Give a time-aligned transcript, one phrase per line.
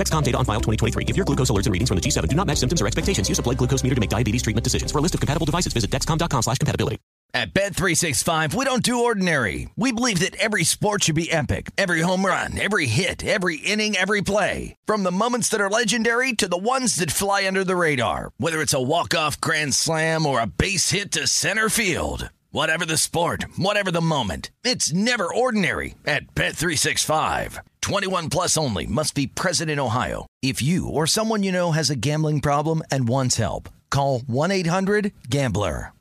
[0.00, 1.04] Dexcom data on file 2023.
[1.08, 3.28] If your glucose alerts and readings from the G7 do not match symptoms or expectations,
[3.28, 4.90] use a blood glucose meter to make diabetes treatment decisions.
[4.90, 6.96] For a list of compatible devices, visit dexcom.com slash compatibility.
[7.34, 9.68] At Bet365, we don't do ordinary.
[9.76, 11.70] We believe that every sport should be epic.
[11.76, 14.74] Every home run, every hit, every inning, every play.
[14.86, 18.32] From the moments that are legendary to the ones that fly under the radar.
[18.38, 22.30] Whether it's a walk-off grand slam or a base hit to center field.
[22.50, 27.60] Whatever the sport, whatever the moment, it's never ordinary at Bet365.
[27.90, 30.24] 21 plus only must be present in Ohio.
[30.42, 35.92] If you or someone you know has a gambling problem and wants help, call 1-800-GAMBLER.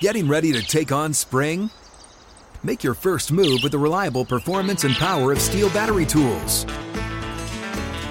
[0.00, 1.68] Getting ready to take on spring?
[2.62, 6.64] Make your first move with the reliable performance and power of STIHL battery tools.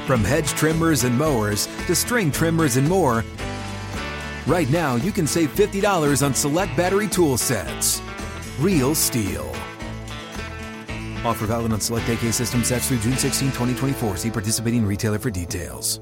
[0.05, 3.25] From hedge trimmers and mowers to string trimmers and more,
[4.45, 7.99] right now you can save $50 on select battery tool sets.
[8.59, 9.74] Real STIHL.
[11.25, 14.17] Offer valid on select AK system sets through June 16, 2024.
[14.17, 15.99] See participating retailer for details.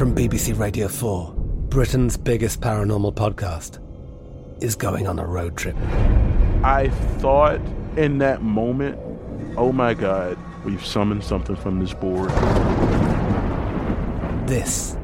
[0.00, 1.34] From BBC Radio 4,
[1.68, 3.80] Britain's biggest paranormal podcast
[4.62, 5.76] is going on a road trip.
[6.64, 7.60] I thought
[7.96, 8.98] in that moment,
[9.58, 12.30] oh my God, we've summoned something from this board.
[14.48, 14.96] This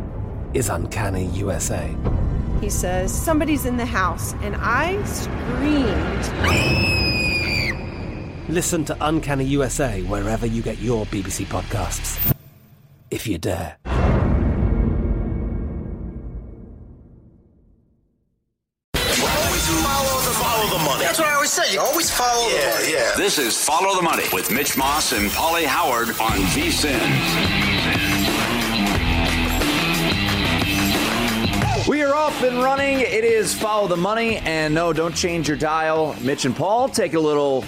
[0.54, 1.94] is Uncanny USA.
[2.60, 6.26] He says, Somebody's in the house, and I screamed.
[8.48, 12.34] Listen to Uncanny USA wherever you get your BBC podcasts,
[13.10, 13.76] if you dare.
[20.36, 21.04] Follow the money.
[21.04, 21.72] That's what I always say.
[21.72, 22.92] You always follow the money.
[22.92, 23.12] Yeah.
[23.16, 27.75] This is Follow the Money with Mitch Moss and Pauly Howard on VSIN.
[32.16, 33.00] Off and running.
[33.00, 34.38] It is Follow the Money.
[34.38, 36.16] And no, don't change your dial.
[36.22, 37.60] Mitch and Paul take a little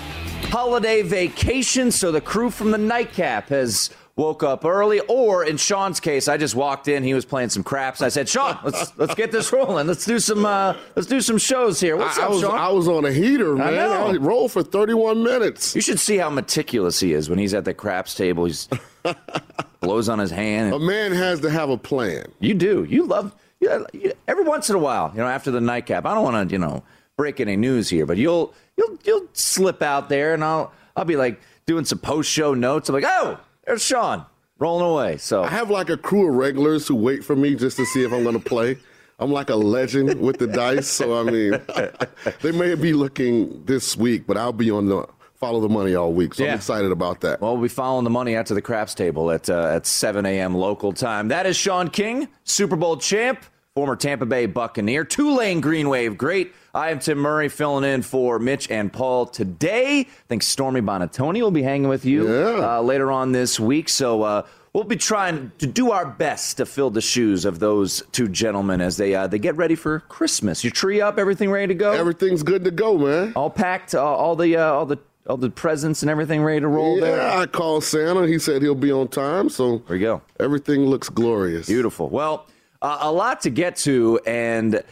[0.44, 1.90] holiday vacation.
[1.90, 5.00] So the crew from the nightcap has woke up early.
[5.00, 7.04] Or in Sean's case, I just walked in.
[7.04, 8.00] He was playing some craps.
[8.00, 9.86] I said, Sean, let's let's get this rolling.
[9.86, 11.98] Let's do some uh, let's do some shows here.
[11.98, 12.58] What's I, up, I was, Sean?
[12.58, 14.06] I was on a heater, I know.
[14.06, 15.74] I rolled for 31 minutes.
[15.74, 18.46] You should see how meticulous he is when he's at the craps table.
[18.46, 18.66] He's
[19.80, 20.72] blows on his hand.
[20.72, 22.32] A man has to have a plan.
[22.40, 22.84] You do.
[22.88, 23.34] You love.
[23.62, 26.06] Every once in a while, you know, after the nightcap.
[26.06, 26.82] I don't want to, you know,
[27.16, 31.16] break any news here, but you'll you'll you'll slip out there, and I'll I'll be
[31.16, 32.88] like doing some post show notes.
[32.88, 34.24] I'm like, oh, there's Sean
[34.58, 35.16] rolling away.
[35.18, 38.04] So I have like a crew of regulars who wait for me just to see
[38.04, 38.78] if I'm going to play.
[39.20, 41.60] I'm like a legend with the dice, so I mean,
[42.42, 45.08] they may be looking this week, but I'll be on the
[45.38, 46.34] follow the money all week.
[46.34, 46.50] So Yeah.
[46.52, 47.40] I'm excited about that.
[47.40, 50.26] Well, we'll be following the money out to the craps table at uh, at 7
[50.26, 50.54] a.m.
[50.54, 51.28] local time.
[51.28, 53.44] That is Sean King, Super Bowl champ,
[53.74, 56.52] former Tampa Bay Buccaneer, Tulane Green Wave great.
[56.74, 60.00] I am Tim Murray filling in for Mitch and Paul today.
[60.00, 63.88] I think Stormy Buonantony will be hanging with you uh, later on this week.
[63.88, 68.02] So uh, we'll be trying to do our best to fill the shoes of those
[68.12, 70.62] two gentlemen as they uh, they get ready for Christmas.
[70.62, 71.92] Your tree up, everything ready to go?
[71.92, 73.32] Everything's good to go, man.
[73.34, 76.68] All packed, uh, all the uh, all the all the presents and everything ready to
[76.68, 77.20] roll yeah, there.
[77.20, 78.26] I called Santa.
[78.26, 80.22] He said he'll be on time, so there you go.
[80.40, 81.66] Everything looks glorious.
[81.66, 82.08] Beautiful.
[82.08, 82.46] Well,
[82.80, 84.82] uh, a lot to get to, and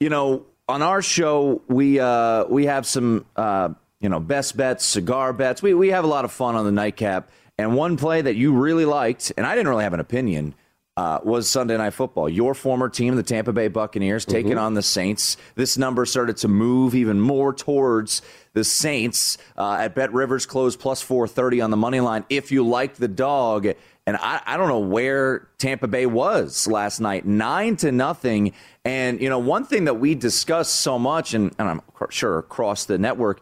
[0.00, 3.70] you know, on our show we uh, we have some uh,
[4.00, 5.62] you know best bets, cigar bets.
[5.62, 7.30] We we have a lot of fun on the nightcap.
[7.58, 10.54] And one play that you really liked, and I didn't really have an opinion,
[10.96, 12.28] uh, was Sunday Night Football.
[12.28, 15.36] Your former team, the Tampa Bay Buccaneers, taking on the Saints.
[15.54, 18.22] This number started to move even more towards
[18.52, 22.24] the Saints uh, at Bet Rivers closed plus 430 on the money line.
[22.28, 23.66] If you liked the dog,
[24.06, 28.52] and I, I don't know where Tampa Bay was last night, nine to nothing.
[28.84, 32.84] And you know, one thing that we discussed so much, and, and I'm sure across
[32.84, 33.40] the network.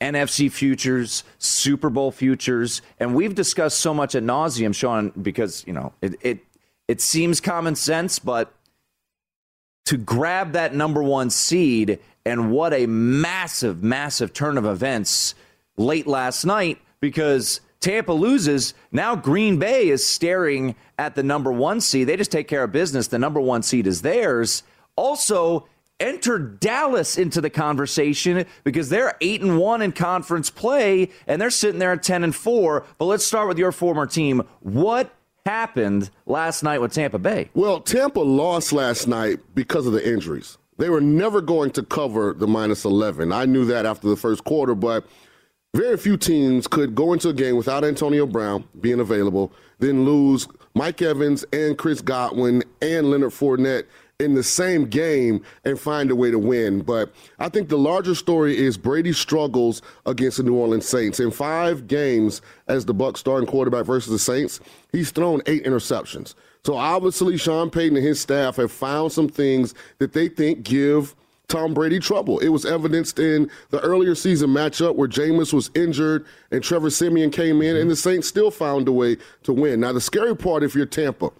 [0.00, 5.74] NFC futures, Super Bowl futures, and we've discussed so much at nauseum, Sean, because you
[5.74, 6.38] know it, it
[6.88, 8.50] it seems common sense, but
[9.84, 15.34] to grab that number one seed and what a massive, massive turn of events
[15.76, 18.74] late last night because Tampa loses.
[18.92, 22.08] Now Green Bay is staring at the number one seed.
[22.08, 23.08] They just take care of business.
[23.08, 24.62] The number one seed is theirs.
[24.96, 25.66] Also,
[25.98, 31.50] enter Dallas into the conversation because they're eight and one in conference play and they're
[31.50, 32.84] sitting there at ten and four.
[32.98, 34.42] But let's start with your former team.
[34.60, 35.14] What
[35.46, 37.50] happened last night with Tampa Bay.
[37.54, 40.58] Well, Tampa lost last night because of the injuries.
[40.80, 43.32] They were never going to cover the minus 11.
[43.32, 45.04] I knew that after the first quarter, but
[45.76, 50.48] very few teams could go into a game without Antonio Brown being available, then lose
[50.72, 53.84] Mike Evans and Chris Godwin and Leonard Fournette
[54.20, 56.80] in the same game and find a way to win.
[56.80, 61.20] But I think the larger story is Brady struggles against the New Orleans Saints.
[61.20, 64.60] In five games as the Bucs starting quarterback versus the Saints,
[64.92, 66.34] he's thrown eight interceptions.
[66.64, 71.14] So obviously Sean Payton and his staff have found some things that they think give
[71.50, 72.38] Tom Brady trouble.
[72.38, 77.30] It was evidenced in the earlier season matchup where Jameis was injured and Trevor Siemian
[77.30, 79.80] came in, and the Saints still found a way to win.
[79.80, 81.30] Now, the scary part, if you're Tampa,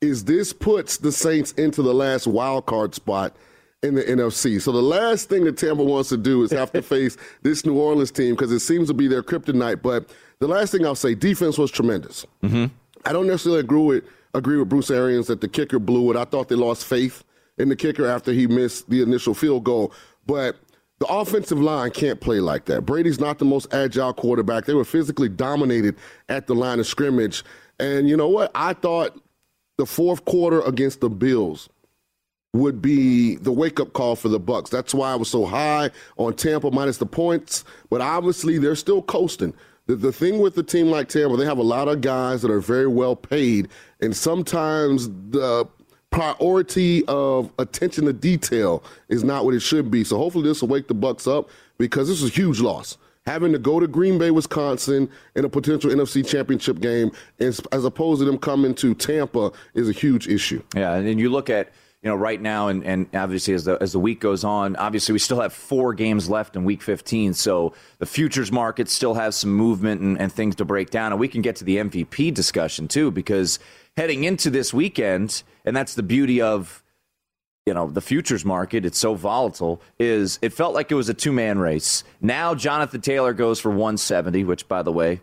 [0.00, 3.34] is this puts the Saints into the last wild card spot
[3.82, 4.60] in the NFC.
[4.60, 7.78] So the last thing that Tampa wants to do is have to face this New
[7.78, 9.82] Orleans team because it seems to be their kryptonite.
[9.82, 12.24] But the last thing I'll say, defense was tremendous.
[12.42, 12.66] Mm-hmm.
[13.04, 14.04] I don't necessarily agree with
[14.34, 16.16] agree with Bruce Arians that the kicker blew it.
[16.16, 17.24] I thought they lost faith
[17.58, 19.92] in the kicker after he missed the initial field goal.
[20.26, 20.56] But
[20.98, 22.82] the offensive line can't play like that.
[22.82, 24.64] Brady's not the most agile quarterback.
[24.64, 25.96] They were physically dominated
[26.28, 27.44] at the line of scrimmage.
[27.78, 28.50] And you know what?
[28.54, 29.20] I thought
[29.76, 31.68] the fourth quarter against the Bills
[32.52, 34.70] would be the wake up call for the Bucs.
[34.70, 37.64] That's why I was so high on Tampa minus the points.
[37.90, 39.54] But obviously, they're still coasting.
[39.88, 42.50] The, the thing with the team like Tampa, they have a lot of guys that
[42.50, 43.68] are very well paid,
[44.00, 45.66] and sometimes the
[46.10, 50.04] priority of attention to detail is not what it should be.
[50.04, 51.48] So hopefully this will wake the Bucs up
[51.78, 52.98] because this is a huge loss.
[53.26, 57.84] Having to go to Green Bay, Wisconsin in a potential NFC championship game as, as
[57.84, 60.62] opposed to them coming to Tampa is a huge issue.
[60.74, 61.70] Yeah, and then you look at
[62.02, 65.12] you know right now and, and obviously as the as the week goes on obviously
[65.12, 69.36] we still have four games left in week 15 so the futures market still has
[69.36, 71.12] some movement and, and things to break down.
[71.12, 73.58] And we can get to the mvp discussion too because
[73.96, 76.82] heading into this weekend and that's the beauty of
[77.66, 81.14] you know the futures market it's so volatile is it felt like it was a
[81.14, 82.04] two-man race.
[82.20, 85.20] Now jonathan taylor goes for 170 which by the way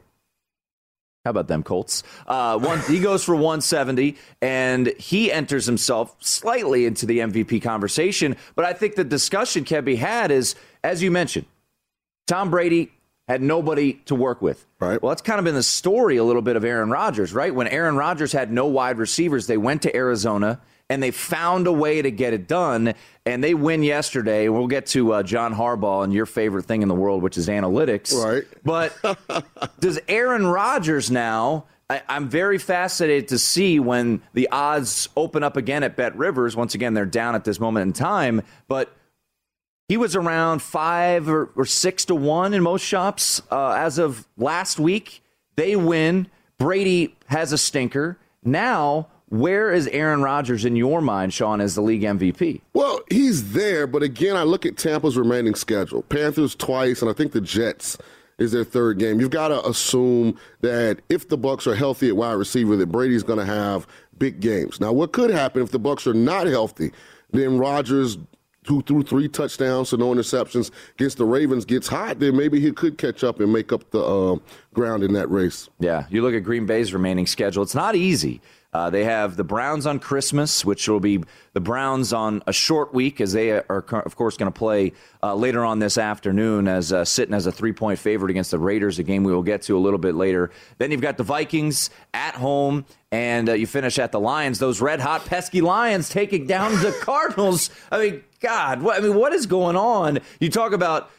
[1.25, 2.03] how about them Colts?
[2.27, 8.37] Uh, one, he goes for 170, and he enters himself slightly into the MVP conversation.
[8.53, 11.47] But I think the discussion can be had is, as you mentioned,
[12.27, 12.91] Tom Brady
[13.27, 14.67] had nobody to work with.
[14.79, 15.01] Right.
[15.01, 17.53] Well, that's kind of been the story a little bit of Aaron Rodgers, right?
[17.53, 21.71] When Aaron Rodgers had no wide receivers, they went to Arizona and they found a
[21.71, 22.93] way to get it done.
[23.25, 24.49] And they win yesterday.
[24.49, 27.47] We'll get to uh, John Harbaugh and your favorite thing in the world, which is
[27.47, 28.13] analytics.
[28.13, 28.43] Right.
[28.63, 28.95] But
[29.79, 31.65] does Aaron Rodgers now?
[31.89, 36.55] I, am very fascinated to see when the odds open up again at Bet Rivers.
[36.55, 38.95] Once again, they're down at this moment in time, but
[39.87, 44.27] he was around five or, or six to one in most shops uh, as of
[44.37, 45.21] last week.
[45.55, 46.27] They win.
[46.57, 48.17] Brady has a stinker.
[48.43, 49.09] Now
[49.39, 52.61] where is Aaron Rodgers in your mind, Sean, as the league MVP?
[52.73, 56.03] Well, he's there, but again, I look at Tampa's remaining schedule.
[56.03, 57.97] Panthers twice, and I think the Jets
[58.37, 59.19] is their third game.
[59.19, 63.23] You've got to assume that if the Bucs are healthy at wide receiver, that Brady's
[63.23, 63.87] going to have
[64.17, 64.79] big games.
[64.79, 66.91] Now, what could happen if the Bucs are not healthy?
[67.31, 68.17] Then Rodgers
[68.67, 72.71] who threw three touchdowns to no interceptions against the Ravens gets hot, then maybe he
[72.71, 74.37] could catch up and make up the uh,
[74.73, 75.69] ground in that race.
[75.79, 77.63] Yeah, you look at Green Bay's remaining schedule.
[77.63, 78.41] It's not easy.
[78.75, 81.23] Uh, they have the Browns on Christmas, which will be
[81.53, 84.91] the Browns on a short week, as they are, of course, going to play
[85.23, 88.59] uh, later on this afternoon as uh, sitting as a three point favorite against the
[88.59, 90.51] Raiders, a game we will get to a little bit later.
[90.77, 92.83] Then you've got the Vikings at home,
[93.13, 94.59] and uh, you finish at the Lions.
[94.59, 97.69] Those red hot, pesky Lions taking down the Cardinals.
[97.89, 100.19] I mean, God, what, I mean, what is going on?
[100.41, 101.09] You talk about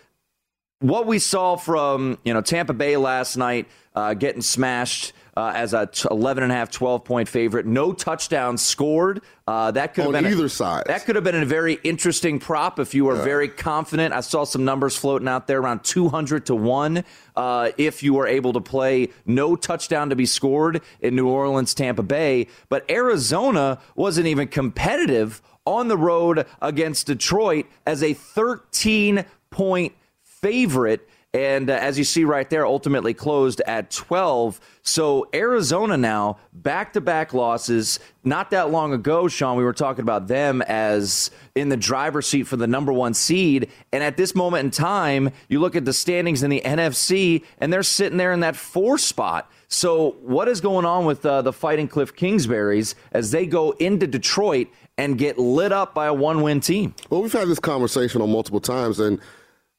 [0.80, 5.74] what we saw from you know Tampa Bay last night, uh, getting smashed uh, as
[5.74, 7.66] a t- 11 and a half, 12 point favorite.
[7.66, 9.20] No touchdowns scored.
[9.46, 10.84] Uh, that could on have been either a, side.
[10.86, 13.24] That could have been a very interesting prop if you were yeah.
[13.24, 14.14] very confident.
[14.14, 17.04] I saw some numbers floating out there around 200 to one.
[17.36, 21.74] Uh, if you were able to play no touchdown to be scored in New Orleans,
[21.74, 29.24] Tampa Bay, but Arizona wasn't even competitive on the road against Detroit as a 13
[29.50, 34.58] point favorite and uh, as you see right there, ultimately closed at 12.
[34.82, 38.00] So Arizona now back to back losses.
[38.24, 42.44] Not that long ago, Sean, we were talking about them as in the driver's seat
[42.44, 43.68] for the number one seed.
[43.92, 47.70] And at this moment in time, you look at the standings in the NFC, and
[47.70, 49.50] they're sitting there in that four spot.
[49.68, 54.06] So what is going on with uh, the Fighting Cliff Kingsburys as they go into
[54.06, 56.94] Detroit and get lit up by a one win team?
[57.10, 59.20] Well, we've had this conversation on multiple times, and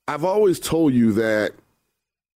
[0.08, 1.54] I've always told you that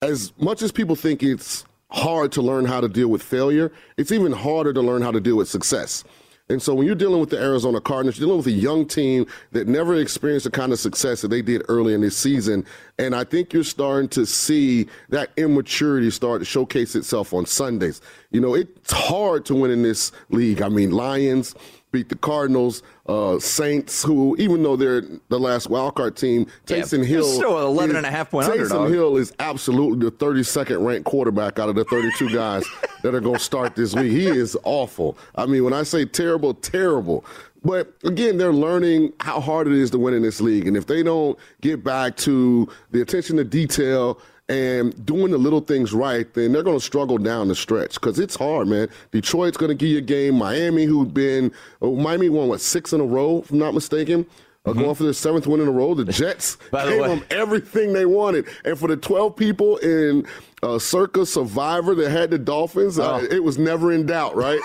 [0.02, 3.72] as much as people think it's hard to learn how to deal with failure.
[3.98, 6.04] It's even harder to learn how to deal with success.
[6.50, 9.26] And so when you're dealing with the Arizona Cardinals, you're dealing with a young team
[9.52, 12.66] that never experienced the kind of success that they did early in this season.
[13.00, 18.02] And I think you're starting to see that immaturity start to showcase itself on Sundays.
[18.32, 20.62] You know, it's hard to win in this league.
[20.62, 21.56] I mean, Lions,
[21.92, 27.00] beat the Cardinals, uh, Saints, who even though they're the last wild card team, Taysom
[27.00, 28.92] Yeah, Hill still an 11 and a half point Taysom underdog.
[28.92, 32.64] Hill is absolutely the 32nd ranked quarterback out of the 32 guys
[33.04, 34.12] that are going to start this week.
[34.12, 35.18] He is awful.
[35.36, 37.26] I mean, when I say terrible, terrible.
[37.64, 40.88] But again, they're learning how hard it is to win in this league, and if
[40.88, 44.20] they don't get back to the attention to detail
[44.52, 48.20] and doing the little things right, then they're going to struggle down the stretch because
[48.20, 48.90] it's hard, man.
[49.12, 50.36] Detroit's going to give you a game.
[50.38, 54.26] Miami, who've been, oh, Miami won, what, six in a row, if I'm not mistaken?
[54.64, 55.96] Uh, going for their seventh win in a row.
[55.96, 56.70] The Jets Mm-hmm.
[56.72, 58.46] By the gave way- them everything they wanted.
[58.66, 60.28] And for the 12 people in
[60.62, 63.04] uh, Circa Survivor that had the Dolphins, Oh.
[63.16, 64.60] uh, it was never in doubt, right?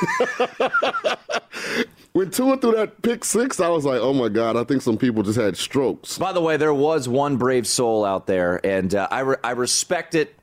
[2.16, 4.96] when Tua threw that pick six, I was like, oh my God, I think some
[4.96, 6.16] people just had strokes.
[6.16, 9.50] By the way, there was one brave soul out there, and uh, I, re- I
[9.50, 10.34] respect it.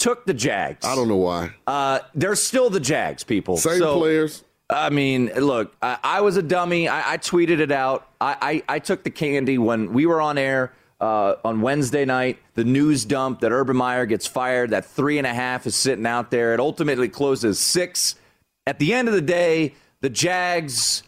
[0.00, 0.84] Took the Jags.
[0.84, 1.50] I don't know why.
[1.66, 3.56] Uh, they're still the Jags, people.
[3.56, 4.42] Same So, players.
[4.68, 6.88] I mean, look, I, I was a dummy.
[6.88, 8.08] I, I tweeted it out.
[8.20, 12.38] I, I, I took the candy when we were on air uh, on Wednesday night.
[12.54, 14.70] The news dump that Urban Meyer gets fired.
[14.70, 16.52] That three and a half is sitting out there.
[16.54, 18.16] It ultimately closes six.
[18.66, 21.02] At the end of the day, the Jags,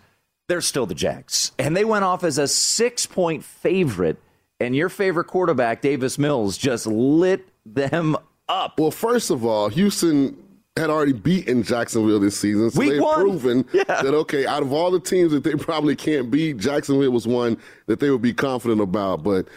[0.48, 4.18] they're still the Jags, and they went off as a six-point favorite.
[4.60, 8.16] And your favorite quarterback, Davis Mills, just lit them
[8.48, 8.78] up.
[8.78, 10.36] Well, first of all, Houston
[10.76, 13.14] had already beaten Jacksonville this season, so Week they've one.
[13.20, 13.82] proven Yeah.
[13.88, 17.58] that okay, out of all the teams that they probably can't beat, Jacksonville was one
[17.86, 19.24] that they would be confident about.
[19.24, 19.48] But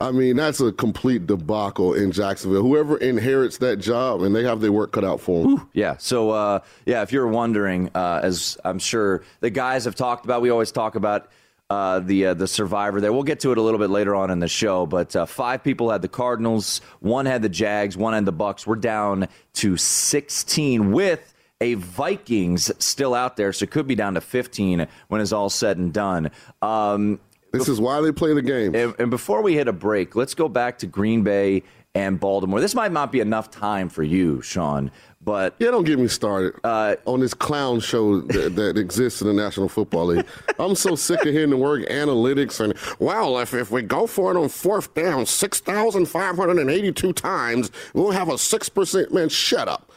[0.00, 2.62] I mean, that's a complete debacle in Jacksonville.
[2.62, 5.68] Whoever inherits that job, and they have their work cut out for them.
[5.74, 5.96] Yeah.
[5.98, 10.40] So, uh, yeah, if you're wondering, uh, as I'm sure the guys have talked about,
[10.40, 11.28] we always talk about
[11.68, 13.12] uh, the uh, the survivor there.
[13.12, 14.86] We'll get to it a little bit later on in the show.
[14.86, 18.66] But uh, five people had the Cardinals, one had the Jags, one had the Bucs.
[18.66, 24.14] We're down to 16 with a Vikings still out there, so it could be down
[24.14, 26.30] to 15 when it's all said and done.
[26.62, 27.20] Um,
[27.52, 28.74] This is why they play the game.
[28.74, 31.62] and, and before we hit a break, let's go back to Green Bay
[31.94, 32.60] and Baltimore.
[32.60, 34.92] This might not be enough time for you, Sean,
[35.22, 39.26] but Yeah, don't get me started Uh, on this clown show that, that exists in
[39.26, 40.26] the National Football League.
[40.60, 44.30] I'm so sick of hearing the word analytics and, well, if, if we go for
[44.30, 49.12] it on fourth down 6,582 times, we'll have a 6%.
[49.12, 49.89] Man, shut up.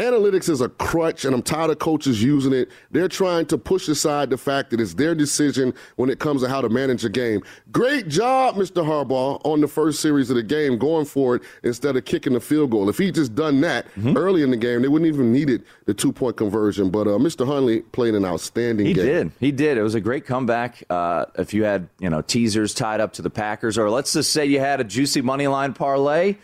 [0.00, 2.70] Analytics is a crutch, and I'm tired of coaches using it.
[2.90, 6.48] They're trying to push aside the fact that it's their decision when it comes to
[6.48, 7.42] how to manage a game.
[7.70, 8.82] Great job, Mr.
[8.82, 12.40] Harbaugh, on the first series of the game, going for it instead of kicking the
[12.40, 12.88] field goal.
[12.88, 16.12] If he just done that early in the game, they wouldn't even needed the two
[16.12, 16.88] point conversion.
[16.88, 17.46] But uh, Mr.
[17.46, 19.04] Huntley played an outstanding He game.
[19.04, 19.32] He did.
[19.38, 19.76] He did.
[19.76, 20.82] It was a great comeback.
[20.88, 24.32] Uh, if you had, you know, teasers tied up to the Packers, or let's just
[24.32, 26.36] say you had a juicy money line parlay,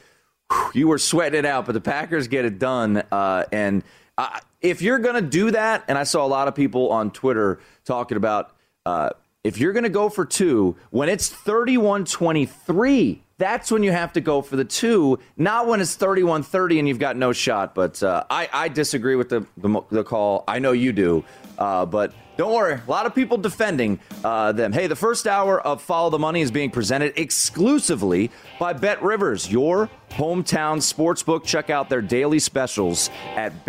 [0.75, 1.67] you were sweating it out.
[1.67, 3.03] But the Packers get it done.
[3.11, 3.83] Uh, and
[4.19, 7.11] uh, if you're going to do that, and I saw a lot of people on
[7.11, 9.11] Twitter talking about uh,
[9.45, 14.13] if you're going to go for two, when it's 31 23, that's when you have
[14.15, 17.75] to go for the two, not when it's 31 30 and you've got no shot.
[17.75, 20.45] But uh, I, I disagree with the, the, the call.
[20.49, 21.25] I know you do.
[21.59, 24.73] Uh, but don't worry, a lot of people defending uh, them.
[24.73, 29.51] Hey, the first hour of Follow the Money is being presented exclusively by Bet Rivers,
[29.51, 31.45] your hometown sportsbook.
[31.45, 33.65] Check out their daily specials at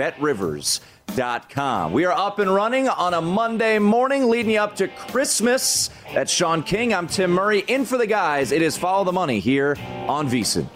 [1.07, 1.93] betrivers.com.
[1.93, 5.89] We are up and running on a Monday morning leading up to Christmas.
[6.13, 6.93] That's Sean King.
[6.93, 7.59] I'm Tim Murray.
[7.67, 9.75] In for the guys, it is Follow the Money here
[10.07, 10.67] on VSiN.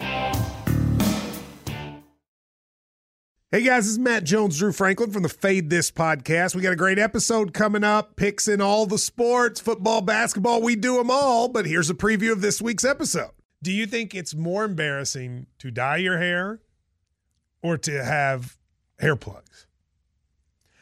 [3.50, 6.54] Hey guys, this is Matt Jones, Drew Franklin from the Fade This podcast.
[6.54, 8.16] We got a great episode coming up.
[8.16, 11.48] Picks in all the sports, football, basketball, we do them all.
[11.48, 13.32] But here's a preview of this week's episode.
[13.62, 16.60] Do you think it's more embarrassing to dye your hair
[17.62, 18.56] or to have
[18.98, 19.66] hair plugs?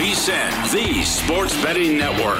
[0.00, 0.04] On
[0.70, 2.38] the sports betting network.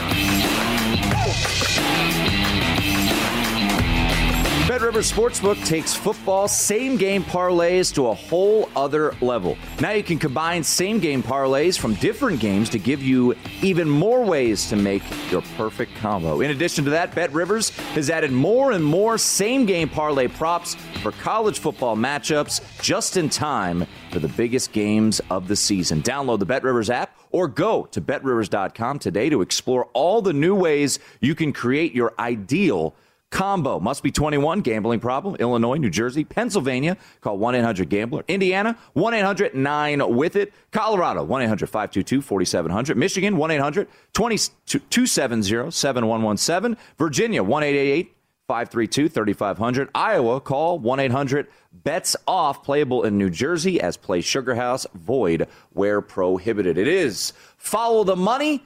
[4.69, 9.57] Bet Rivers Sportsbook takes football same game parlays to a whole other level.
[9.81, 14.25] Now you can combine same game parlays from different games to give you even more
[14.25, 16.43] ways to make your perfect combo.
[16.43, 20.77] In addition to that, Bet Rivers has added more and more same game parlay props
[21.03, 26.03] for college football matchups just in time for the biggest games of the season.
[26.03, 30.55] Download the Bet Rivers app or go to betrivers.com today to explore all the new
[30.55, 32.95] ways you can create your ideal
[33.31, 33.79] combo.
[33.79, 34.61] Must be 21.
[34.61, 35.37] Gambling problem.
[35.39, 36.97] Illinois, New Jersey, Pennsylvania.
[37.21, 38.25] Call 1 800 Gambler.
[38.29, 40.53] Indiana, 1 800 9 with it.
[40.73, 42.97] Colorado, 1 800 522 4700.
[42.97, 46.77] Michigan, 1 800 270 7117.
[46.99, 48.15] Virginia, 1 888
[48.49, 49.91] 532 3500.
[49.95, 51.47] Iowa, call 1 800
[51.85, 52.65] bets off.
[52.65, 56.79] Playable in New Jersey as play Sugar House, void where prohibited.
[56.79, 57.35] It is.
[57.59, 58.65] Follow the money.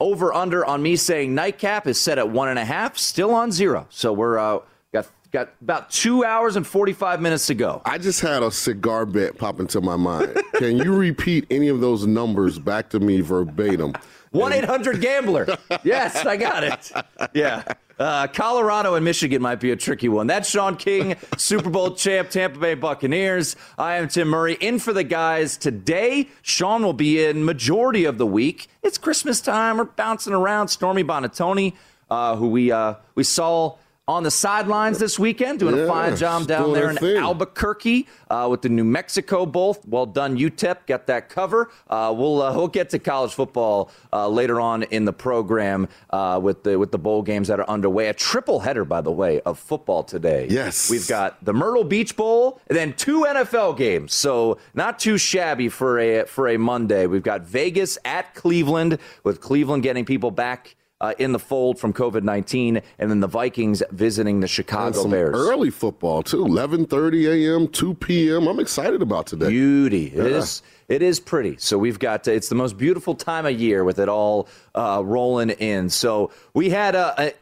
[0.00, 3.52] Over under on me saying nightcap is set at one and a half, still on
[3.52, 3.86] zero.
[3.88, 4.58] So we're uh,
[4.92, 7.80] got got about two hours and forty five minutes to go.
[7.84, 10.36] I just had a cigar bet pop into my mind.
[10.54, 13.94] Can you repeat any of those numbers back to me verbatim?
[14.32, 15.46] One eight hundred gambler.
[15.84, 16.90] Yes, I got it.
[17.32, 17.62] Yeah.
[18.02, 20.26] Uh, Colorado and Michigan might be a tricky one.
[20.26, 23.54] That's Sean King, Super Bowl champ, Tampa Bay Buccaneers.
[23.78, 24.54] I am Tim Murray.
[24.54, 26.28] In for the guys today.
[26.42, 28.66] Sean will be in majority of the week.
[28.82, 29.76] It's Christmas time.
[29.76, 30.66] We're bouncing around.
[30.66, 31.74] Stormy Buonantony,
[32.10, 33.76] uh, who we uh, we saw
[34.12, 37.16] on the sidelines this weekend, doing Yeah, a fine job down there in thing.
[37.16, 39.76] Albuquerque uh, with the New Mexico Bowl.
[39.86, 40.86] Well done, UTEP.
[40.86, 41.70] Got that cover.
[41.88, 46.38] Uh, we'll uh, we'll get to college football uh, later on in the program uh,
[46.42, 48.08] with the with the bowl games that are underway.
[48.08, 50.46] A triple header, by the way, of football today.
[50.50, 50.90] Yes.
[50.90, 54.12] we've got the Myrtle Beach Bowl and then two NFL games.
[54.14, 57.06] So not too shabby for a for a Monday.
[57.06, 60.76] We've got Vegas at Cleveland with Cleveland getting people back.
[61.02, 65.34] Uh, in the fold from COVID nineteen, and then the Vikings visiting the Chicago Bears.
[65.36, 66.44] early football too.
[66.44, 68.46] 11:30 a.m., 2 p.m.
[68.46, 69.48] I'm excited about today.
[69.48, 70.06] Beauty.
[70.14, 70.38] It Yeah.
[70.38, 70.62] is.
[70.88, 71.56] It is pretty.
[71.58, 72.28] So we've got.
[72.28, 75.90] It's the most beautiful time of year with it all uh, rolling in.
[75.90, 77.32] So we had a, a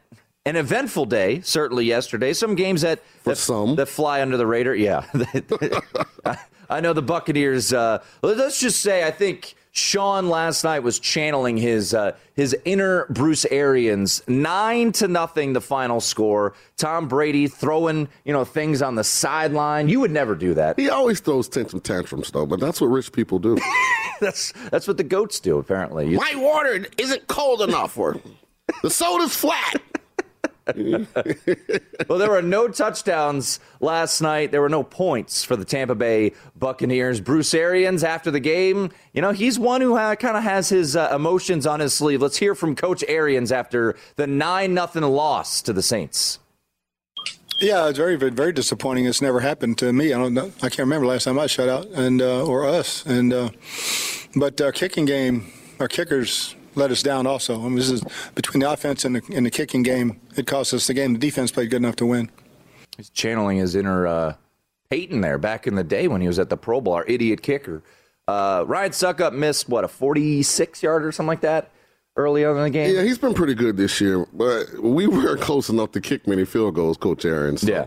[0.46, 2.32] an eventful day certainly yesterday.
[2.32, 3.76] Some games that that, some.
[3.76, 4.74] that fly under the radar.
[4.74, 5.04] Yeah,
[6.70, 7.74] I know the Buccaneers.
[7.74, 9.54] Uh, let's just say I think.
[9.72, 14.22] Sean last night was channeling his uh, his inner Bruce Arians.
[14.26, 16.54] Nine to nothing, the final score.
[16.76, 19.88] Tom Brady throwing you know things on the sideline.
[19.88, 20.78] You would never do that.
[20.78, 23.58] He always throws tantrum tantrums though, but that's what rich people do.
[24.20, 26.08] that's that's what the goats do apparently.
[26.10, 28.20] You- My water isn't cold enough, or
[28.82, 29.74] the soda's flat.
[32.08, 34.50] well, there were no touchdowns last night.
[34.50, 37.20] There were no points for the Tampa Bay Buccaneers.
[37.20, 40.96] Bruce Arians, after the game, you know, he's one who uh, kind of has his
[40.96, 42.22] uh, emotions on his sleeve.
[42.22, 46.38] Let's hear from Coach Arians after the 9 0 loss to the Saints.
[47.60, 49.04] Yeah, it's very, very disappointing.
[49.04, 50.14] It's never happened to me.
[50.14, 50.50] I don't know.
[50.62, 53.04] I can't remember last time I shut out and uh, or us.
[53.04, 53.50] And uh,
[54.34, 57.26] but our kicking game, our kickers let us down.
[57.26, 58.02] Also, I mean, this is
[58.34, 60.20] between the offense and the, and the kicking game.
[60.36, 61.12] It cost us the game.
[61.12, 62.30] The defense played good enough to win.
[62.96, 64.34] He's channeling his inner uh,
[64.90, 67.42] Peyton there back in the day when he was at the Pro Bowl, our idiot
[67.42, 67.82] kicker.
[68.28, 71.70] Uh, Ryan Succop missed what a 46 yard or something like that
[72.16, 72.94] early on in the game.
[72.94, 76.44] Yeah, he's been pretty good this year, but we weren't close enough to kick many
[76.44, 77.56] field goals, Coach Aaron.
[77.56, 77.66] So.
[77.66, 77.86] Yeah.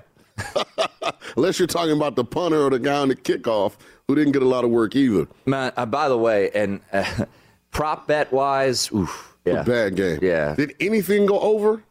[1.37, 3.73] Unless you're talking about the punter or the guy on the kickoff
[4.07, 5.27] who didn't get a lot of work either.
[5.45, 7.05] Man, uh, by the way, and uh,
[7.73, 10.19] prop bet wise, oof, yeah, A bad game.
[10.21, 10.55] Yeah.
[10.55, 11.83] Did anything go over?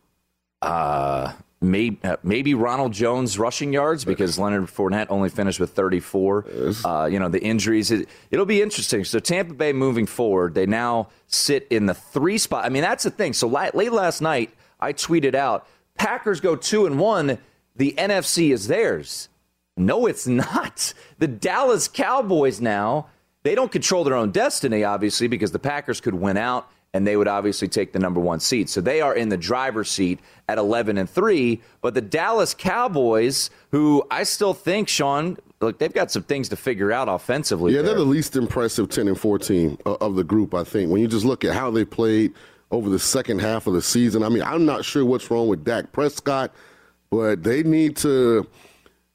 [0.62, 6.46] Uh, maybe uh, maybe Ronald Jones rushing yards because Leonard Fournette only finished with 34.
[6.84, 7.90] Uh, you know the injuries.
[7.90, 9.04] It, it'll be interesting.
[9.04, 12.64] So Tampa Bay moving forward, they now sit in the three spot.
[12.64, 13.32] I mean that's the thing.
[13.32, 15.66] So late, late last night, I tweeted out
[15.98, 17.38] Packers go two and one.
[17.76, 19.28] The NFC is theirs.
[19.76, 20.94] No, it's not.
[21.18, 23.08] The Dallas Cowboys now,
[23.42, 27.16] they don't control their own destiny, obviously, because the Packers could win out and they
[27.16, 28.68] would obviously take the number one seed.
[28.68, 31.60] So they are in the driver's seat at 11 and 3.
[31.80, 36.56] But the Dallas Cowboys, who I still think, Sean, look, they've got some things to
[36.56, 37.72] figure out offensively.
[37.72, 37.94] Yeah, there.
[37.94, 40.90] they're the least impressive 10 and 14 o- of the group, I think.
[40.90, 42.34] When you just look at how they played
[42.70, 45.64] over the second half of the season, I mean, I'm not sure what's wrong with
[45.64, 46.52] Dak Prescott,
[47.10, 48.46] but they need to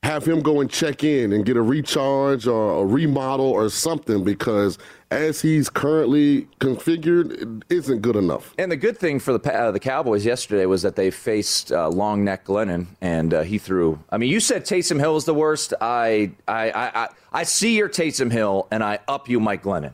[0.08, 4.24] have him go and check in and get a recharge or a remodel or something
[4.24, 4.78] because
[5.12, 8.54] as he's currently configured, it isn't good enough.
[8.58, 11.90] And the good thing for the uh, the Cowboys yesterday was that they faced uh,
[11.90, 14.00] long neck Glennon, and uh, he threw.
[14.10, 15.74] I mean, you said Taysom Hill is the worst.
[15.82, 19.92] I I, I I I see your Taysom Hill, and I up you Mike Glennon.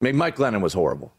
[0.00, 1.12] I mean, Mike Glennon was horrible.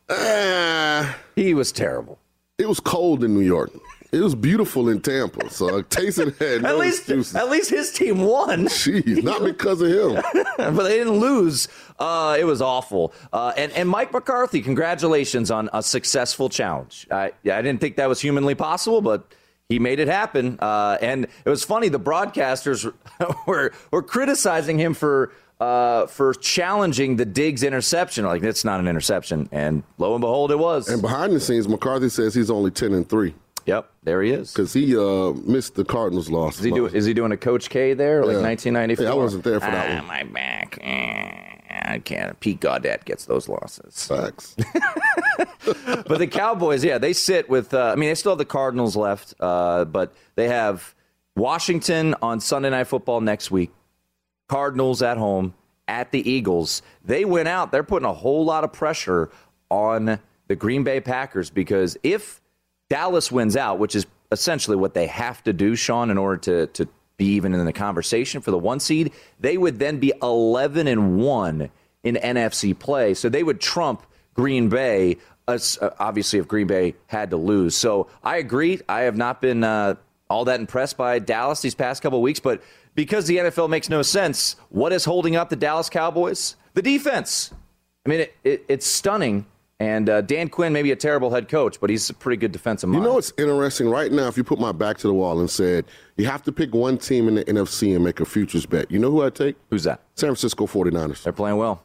[1.36, 2.18] he was terrible.
[2.58, 3.72] It was cold in New York.
[4.12, 5.50] It was beautiful in Tampa.
[5.50, 7.36] So Taysom had no at least excuses.
[7.36, 8.66] at least his team won.
[8.68, 10.24] Jeez, not because of him.
[10.58, 11.68] but they didn't lose.
[12.00, 13.14] Uh, it was awful.
[13.34, 17.08] Uh, and, and Mike McCarthy, congratulations on a successful challenge.
[17.12, 19.34] I, I didn't think that was humanly possible, but
[19.68, 20.58] he made it happen.
[20.62, 22.92] Uh, and it was funny, the broadcasters
[23.48, 25.34] were, were criticizing him for.
[25.60, 30.52] Uh, for challenging the Diggs interception, like it's not an interception, and lo and behold,
[30.52, 30.88] it was.
[30.88, 33.34] And behind the scenes, McCarthy says he's only ten and three.
[33.68, 34.54] Yep, there he is.
[34.54, 36.58] Because he uh, missed the Cardinals loss.
[36.58, 38.42] Is he, do, is he doing a Coach K there, like Yeah.
[38.42, 39.06] 1994?
[39.06, 40.08] Yeah, I wasn't there for that ah, one.
[40.08, 40.80] My back.
[40.82, 42.40] Eh, I can't.
[42.40, 44.08] Pete Gaudet gets those losses.
[44.08, 44.56] Facts.
[45.66, 47.74] but the Cowboys, yeah, they sit with.
[47.74, 50.96] Uh, I mean, they still have the Cardinals left, uh, but they have
[51.36, 53.72] Washington on Sunday Night Football next week.
[54.48, 55.54] Cardinals at home
[55.90, 56.82] at the Eagles.
[57.04, 57.74] They went out.
[57.74, 59.30] They're putting a whole lot of pressure
[59.70, 62.42] on the Green Bay Packers because if
[62.90, 66.68] Dallas wins out, which is essentially what they have to do, Sean, in order to
[66.68, 70.88] to be even in the conversation for the one seed, they would then be 11
[70.88, 71.70] and 1
[72.04, 73.14] in NFC play.
[73.14, 75.58] So they would trump Green Bay, uh,
[76.00, 77.76] obviously, if Green Bay had to lose.
[77.76, 78.80] So I agree.
[78.88, 79.96] I have not been uh,
[80.30, 82.62] all that impressed by Dallas these past couple weeks, but
[82.94, 86.56] because the NFL makes no sense, what is holding up the Dallas Cowboys?
[86.74, 87.52] The defense.
[88.06, 89.46] I mean, it, it, it's stunning.
[89.80, 92.52] And uh, Dan Quinn may be a terrible head coach, but he's a pretty good
[92.52, 93.04] defensive mind.
[93.04, 94.28] You know what's interesting right now?
[94.28, 95.86] If you put my back to the wall and said
[96.18, 98.98] you have to pick one team in the NFC and make a futures bet, you
[98.98, 99.56] know who I'd take?
[99.70, 100.02] Who's that?
[100.16, 101.22] San Francisco 49ers.
[101.22, 101.84] They're playing well.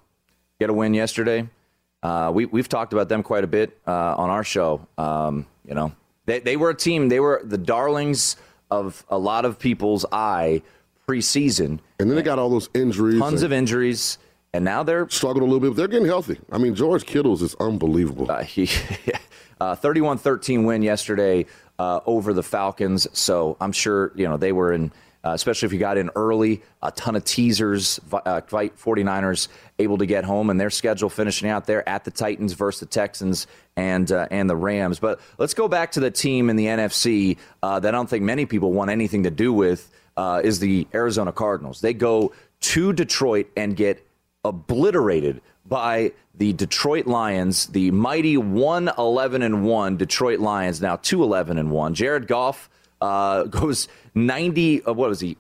[0.59, 1.49] Get a win yesterday.
[2.03, 4.87] Uh, we, we've talked about them quite a bit uh, on our show.
[4.97, 5.93] Um, you know,
[6.25, 7.11] they, they were a team.
[7.11, 8.37] They were the darlings
[8.71, 10.63] of a lot of people's eye
[11.07, 11.79] preseason.
[11.99, 13.21] And then they got all those injuries.
[13.21, 14.19] Tons and of injuries.
[14.55, 15.69] And now they're struggled a little bit.
[15.71, 16.39] But they're getting healthy.
[16.51, 18.31] I mean, George Kittle's is unbelievable.
[18.31, 18.65] Uh, he,
[19.61, 21.47] uh, 31-13 win yesterday
[21.79, 23.07] uh, over the Falcons.
[23.13, 24.93] So I'm sure you know they were in,
[25.25, 26.63] uh, especially if you got in early.
[26.83, 27.99] A ton of teasers.
[28.13, 32.11] Uh, fight 49ers able to get home, and their schedule finishing out there at the
[32.11, 34.99] Titans versus the Texans and uh, and the Rams.
[34.99, 38.23] But let's go back to the team in the NFC uh, that I don't think
[38.23, 39.91] many people want anything to do with.
[40.15, 41.81] Uh, is the Arizona Cardinals?
[41.81, 44.07] They go to Detroit and get
[44.45, 51.71] obliterated by the Detroit Lions, the mighty 111 and 1 Detroit Lions, now 211 and
[51.71, 51.95] 1.
[51.95, 52.69] Jared Goff
[53.01, 55.37] uh, goes 90, uh, what was he?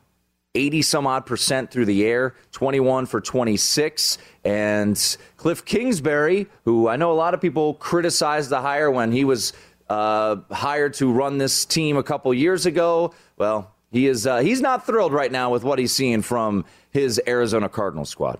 [0.54, 4.18] 80 some odd percent through the air, 21 for 26.
[4.44, 9.24] And Cliff Kingsbury, who I know a lot of people criticized the hire when he
[9.24, 9.54] was
[9.88, 13.14] uh, hired to run this team a couple years ago.
[13.38, 17.20] Well, he is uh, he's not thrilled right now with what he's seeing from his
[17.26, 18.38] Arizona Cardinals squad.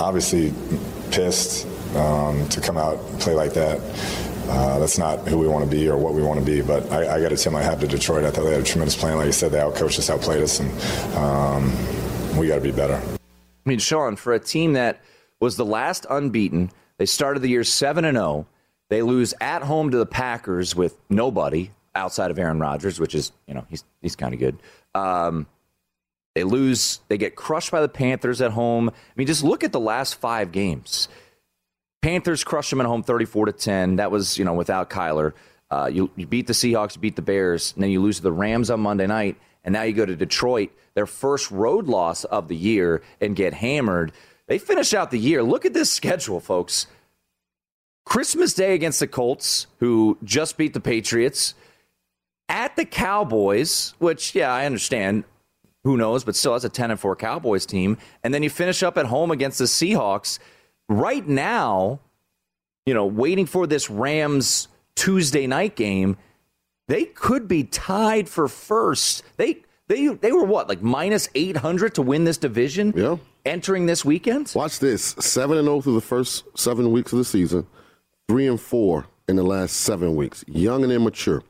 [0.00, 0.52] Obviously
[1.10, 1.66] pissed
[1.96, 3.78] um, to come out and play like that.
[4.48, 6.60] Uh, that's not who we want to be or what we want to be.
[6.60, 8.24] But I, I got to tip my hat to Detroit.
[8.24, 9.16] I thought they had a tremendous plan.
[9.16, 12.94] Like you said, they outcoached us, outplayed us, and um, we got to be better.
[12.94, 15.00] I mean, Sean, for a team that
[15.38, 18.46] was the last unbeaten, they started the year 7 and 0.
[18.88, 23.30] They lose at home to the Packers with nobody outside of Aaron Rodgers, which is,
[23.46, 24.58] you know, he's he's kind of good.
[24.94, 25.46] Um,
[26.34, 28.88] they lose, they get crushed by the Panthers at home.
[28.90, 31.08] I mean, just look at the last 5 games.
[32.02, 33.96] Panthers crushed them at home 34 to 10.
[33.96, 35.32] That was, you know, without Kyler.
[35.70, 38.22] Uh, you, you beat the Seahawks, you beat the Bears, and then you lose to
[38.22, 42.24] the Rams on Monday night, and now you go to Detroit, their first road loss
[42.24, 44.12] of the year, and get hammered.
[44.46, 45.42] They finish out the year.
[45.42, 46.86] Look at this schedule, folks.
[48.04, 51.54] Christmas Day against the Colts, who just beat the Patriots.
[52.48, 55.22] At the Cowboys, which, yeah, I understand.
[55.84, 56.24] Who knows?
[56.24, 57.96] But still, that's a 10 and 4 Cowboys team.
[58.22, 60.38] And then you finish up at home against the Seahawks.
[60.88, 62.00] Right now,
[62.86, 66.16] you know, waiting for this Rams Tuesday night game,
[66.88, 69.22] they could be tied for first.
[69.36, 72.92] They they they were what like minus eight hundred to win this division.
[72.96, 73.16] Yeah.
[73.46, 74.52] Entering this weekend.
[74.54, 77.66] Watch this: seven and zero through the first seven weeks of the season,
[78.28, 80.44] three and four in the last seven weeks.
[80.46, 81.42] Young and immature.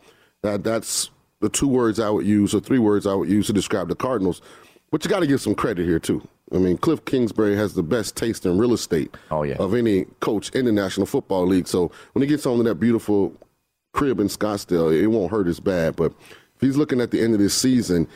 [0.42, 3.52] That that's the two words I would use, or three words I would use to
[3.52, 4.42] describe the Cardinals.
[4.90, 6.26] But you got to give some credit here too.
[6.52, 9.54] I mean, Cliff Kingsbury has the best taste in real estate oh, yeah.
[9.56, 11.68] of any coach in the National Football League.
[11.68, 13.32] So when he gets on to that beautiful
[13.92, 15.94] crib in Scottsdale, it won't hurt as bad.
[15.94, 16.12] But
[16.56, 18.08] if he's looking at the end of this season,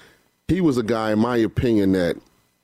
[0.49, 2.17] he was a guy, in my opinion, that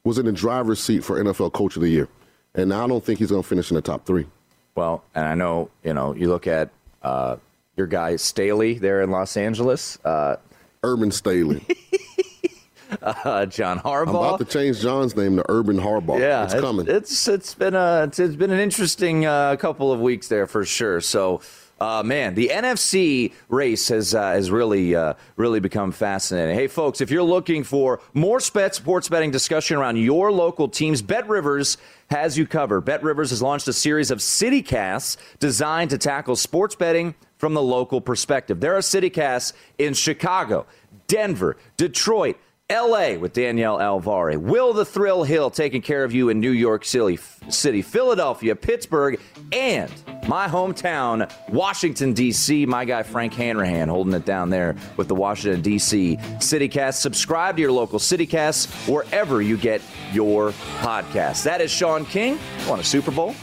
[0.02, 2.08] was in the driver's seat for NFL Coach of the Year.
[2.54, 4.26] And I don't think he's going to finish in the top three.
[4.74, 6.70] Well, and I know, you know, you look at
[7.02, 7.36] uh,
[7.76, 9.98] your guy Staley there in Los Angeles.
[10.04, 10.36] Uh,
[10.82, 11.64] Urban Staley.
[13.02, 14.08] uh, John Harbaugh.
[14.08, 16.18] I'm about to change John's name to Urban Harbaugh.
[16.18, 16.86] Yeah, it's coming.
[16.88, 20.64] It's it's been a it's, it's been an interesting uh, couple of weeks there for
[20.64, 21.00] sure.
[21.00, 21.40] So.
[21.82, 26.54] Uh, man, the NFC race has uh, has really uh, really become fascinating.
[26.54, 31.26] Hey, folks, if you're looking for more sports betting discussion around your local teams, Bet
[31.26, 31.78] Rivers
[32.10, 32.82] has you covered.
[32.82, 37.62] Bet Rivers has launched a series of CityCasts designed to tackle sports betting from the
[37.62, 38.60] local perspective.
[38.60, 40.66] There are CityCasts in Chicago,
[41.08, 42.36] Denver, Detroit.
[42.70, 46.84] LA with Danielle Alvari, Will the Thrill Hill taking care of you in New York
[46.84, 49.92] City, City, Philadelphia, Pittsburgh, and
[50.28, 52.66] my hometown, Washington, D.C.
[52.66, 56.16] My guy Frank Hanrahan holding it down there with the Washington, D.C.
[56.16, 56.94] CityCast.
[56.94, 61.42] Subscribe to your local CityCast wherever you get your podcasts.
[61.42, 62.38] That is Sean King.
[62.68, 63.34] Won a Super Bowl.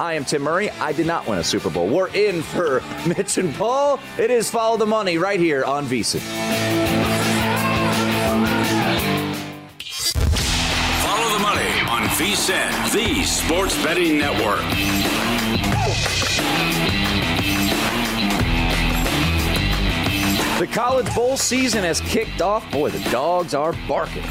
[0.00, 0.70] I am Tim Murray.
[0.70, 1.88] I did not win a Super Bowl.
[1.88, 3.98] We're in for Mitch and Paul.
[4.16, 7.15] It is Follow the Money right here on VSiN.
[12.18, 14.60] Money on VSiN, the Sports Betting Network.
[20.58, 22.70] The college bowl season has kicked off.
[22.70, 24.24] Boy, the dogs are barking.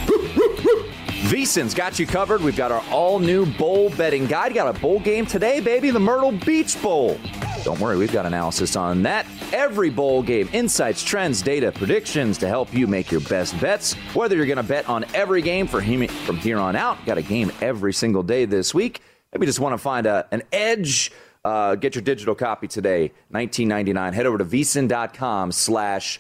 [1.25, 2.41] VSiN's got you covered.
[2.41, 4.53] We've got our all new bowl betting guide.
[4.53, 7.19] Got a bowl game today, baby, the Myrtle Beach Bowl.
[7.63, 9.25] Don't worry, we've got analysis on that.
[9.51, 13.93] Every bowl game, insights, trends, data, predictions to help you make your best bets.
[14.13, 17.17] Whether you're going to bet on every game for him, from here on out, got
[17.17, 19.01] a game every single day this week.
[19.33, 21.11] Maybe just want to find a, an edge.
[21.43, 24.13] Uh, get your digital copy today, 19.99.
[24.13, 26.19] Head over to vsin.com slash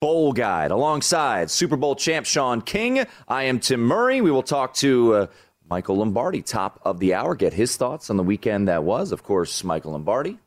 [0.00, 3.04] bowl guide alongside Super Bowl champ Sean King.
[3.26, 4.20] I am Tim Murray.
[4.20, 5.26] We will talk to uh,
[5.68, 9.10] Michael Lombardi, top of the hour, get his thoughts on the weekend that was.
[9.10, 10.38] Of course, Michael Lombardi,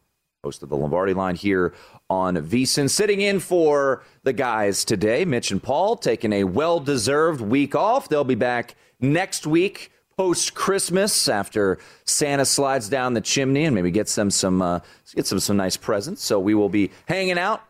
[0.41, 1.73] host of the Lombardi line here
[2.09, 2.89] on VSiN.
[2.89, 8.07] Sitting in for the guys today, Mitch and Paul, taking a well deserved week off.
[8.07, 13.91] They'll be back next week post Christmas after Santa slides down the chimney and maybe
[13.91, 14.79] gets them some uh,
[15.13, 16.23] gets them some nice presents.
[16.23, 17.63] So we will be hanging out.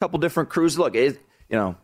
[0.00, 0.78] A couple different crews.
[0.78, 1.76] Look, it, you know,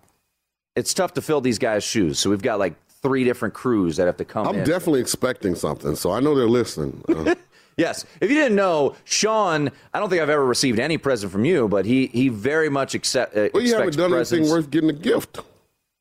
[0.75, 2.19] it's tough to fill these guys' shoes.
[2.19, 4.47] So we've got like three different crews that have to come.
[4.49, 4.65] I'm in.
[4.65, 7.03] definitely expecting something, so I know they're listening.
[7.09, 7.35] Uh,
[7.79, 8.07] Yes.
[8.23, 11.69] If you didn't know, Sean, I don't think I've ever received any present from you,
[11.69, 13.37] but he he very much accept.
[13.37, 14.33] Uh, well, you haven't done presents.
[14.33, 15.41] anything worth getting a gift.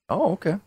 [0.08, 0.58] Oh, okay.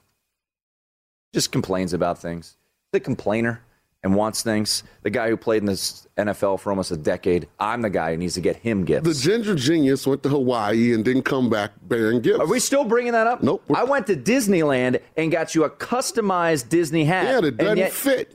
[1.32, 2.58] Just complains about things.
[2.92, 3.62] The complainer
[4.08, 4.84] and wants things.
[5.02, 7.46] The guy who played in this NFL for almost a decade.
[7.60, 9.06] I'm the guy who needs to get him gifts.
[9.06, 12.40] The ginger genius went to Hawaii and didn't come back bearing gifts.
[12.40, 13.42] Are we still bringing that up?
[13.42, 13.62] Nope.
[13.74, 17.26] I went to Disneyland and got you a customized Disney hat.
[17.26, 18.34] Yeah, it doesn't yet fit.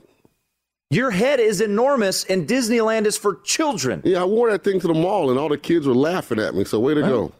[0.90, 4.00] Your head is enormous, and Disneyland is for children.
[4.04, 6.54] Yeah, I wore that thing to the mall, and all the kids were laughing at
[6.54, 6.62] me.
[6.62, 7.32] So way to go.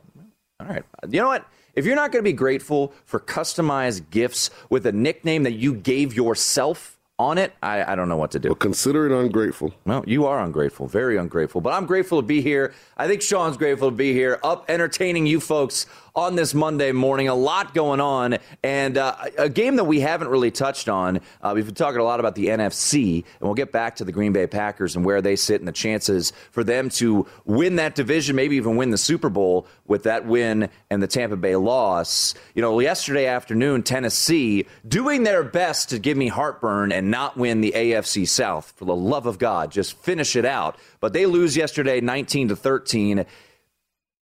[0.58, 0.82] All right.
[1.08, 1.46] You know what?
[1.74, 5.74] If you're not going to be grateful for customized gifts with a nickname that you
[5.74, 8.48] gave yourself on it, I, I don't know what to do.
[8.48, 9.72] Well, consider it ungrateful.
[9.84, 11.60] Well, you are ungrateful, very ungrateful.
[11.60, 12.74] But I'm grateful to be here.
[12.96, 17.26] I think Sean's grateful to be here, up entertaining you folks on this Monday morning.
[17.26, 21.20] A lot going on, and uh, a game that we haven't really touched on.
[21.42, 24.12] Uh, we've been talking a lot about the NFC, and we'll get back to the
[24.12, 27.96] Green Bay Packers and where they sit and the chances for them to win that
[27.96, 32.34] division, maybe even win the Super Bowl with that win and the Tampa Bay loss.
[32.54, 37.60] You know, yesterday afternoon, Tennessee doing their best to give me heartburn and not win
[37.60, 38.72] the AFC South.
[38.76, 40.78] For the love of God, just finish it out.
[41.00, 43.26] But they lose yesterday 19 to 13.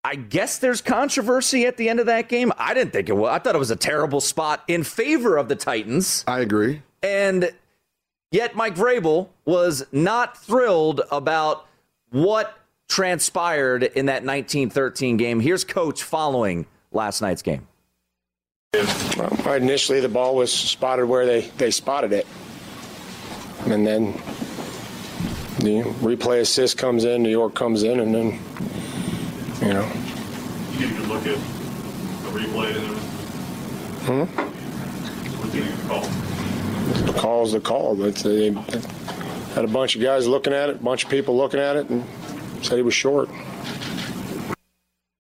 [0.05, 2.53] I guess there's controversy at the end of that game.
[2.59, 3.31] I didn't think it was.
[3.31, 6.25] I thought it was a terrible spot in favor of the Titans.
[6.27, 6.83] I agree.
[7.03, 7.53] And
[8.33, 11.67] yet Mike Vrabel was not thrilled about
[12.11, 15.41] what transpired in that 1913 game.
[15.41, 17.67] Here's coach following last night's game.
[18.75, 22.27] Well, initially, the ball was spotted where they, they spotted it.
[23.67, 24.13] And then
[25.59, 28.39] the replay assist comes in, New York comes in, and then,
[29.63, 29.91] you know.
[30.73, 32.99] You need to look at the replay and
[34.03, 34.23] Hmm?
[35.39, 37.07] what do you think of the call?
[37.13, 37.95] The call's the call.
[37.95, 38.51] But they
[39.55, 41.89] had a bunch of guys looking at it, a bunch of people looking at it,
[41.89, 42.05] and
[42.63, 43.29] said he was short.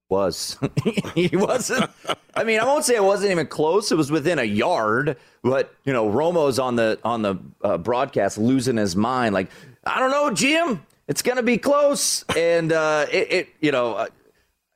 [0.09, 0.59] Was
[1.14, 1.88] he wasn't?
[2.35, 3.92] I mean, I won't say it wasn't even close.
[3.92, 8.37] It was within a yard, but you know, Romo's on the on the uh, broadcast
[8.37, 9.33] losing his mind.
[9.33, 9.48] Like,
[9.85, 10.85] I don't know, Jim.
[11.09, 14.07] It's gonna be close, and uh, it, it, you know, uh,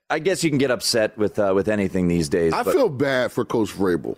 [0.08, 2.52] I guess you can get upset with uh, with anything these days.
[2.52, 4.16] I but- feel bad for Coach Vrabel.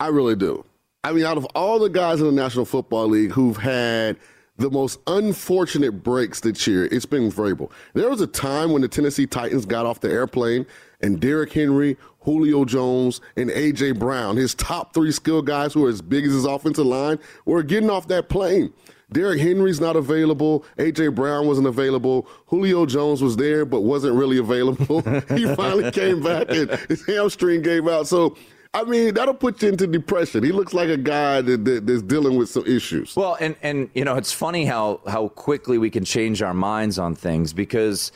[0.00, 0.64] I really do.
[1.04, 4.16] I mean, out of all the guys in the National Football League who've had
[4.58, 7.70] the most unfortunate breaks this year, it's been Vrabel.
[7.94, 10.66] There was a time when the Tennessee Titans got off the airplane
[11.00, 13.92] and Derrick Henry, Julio Jones, and A.J.
[13.92, 17.62] Brown, his top three skill guys who are as big as his offensive line, were
[17.62, 18.72] getting off that plane.
[19.10, 20.64] Derrick Henry's not available.
[20.78, 21.08] A.J.
[21.08, 22.28] Brown wasn't available.
[22.46, 25.00] Julio Jones was there, but wasn't really available.
[25.34, 28.06] he finally came back and his hamstring gave out.
[28.06, 28.36] So,
[28.74, 30.44] I mean, that'll put you into depression.
[30.44, 33.16] He looks like a guy that, that, that's dealing with some issues.
[33.16, 36.98] Well, and and you know, it's funny how how quickly we can change our minds
[36.98, 38.12] on things because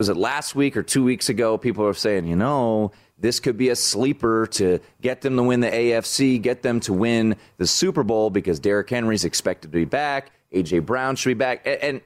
[0.00, 1.56] was it last week or two weeks ago?
[1.56, 5.60] People were saying, you know, this could be a sleeper to get them to win
[5.60, 9.84] the AFC, get them to win the Super Bowl because Derrick Henry's expected to be
[9.84, 12.00] back, AJ Brown should be back, and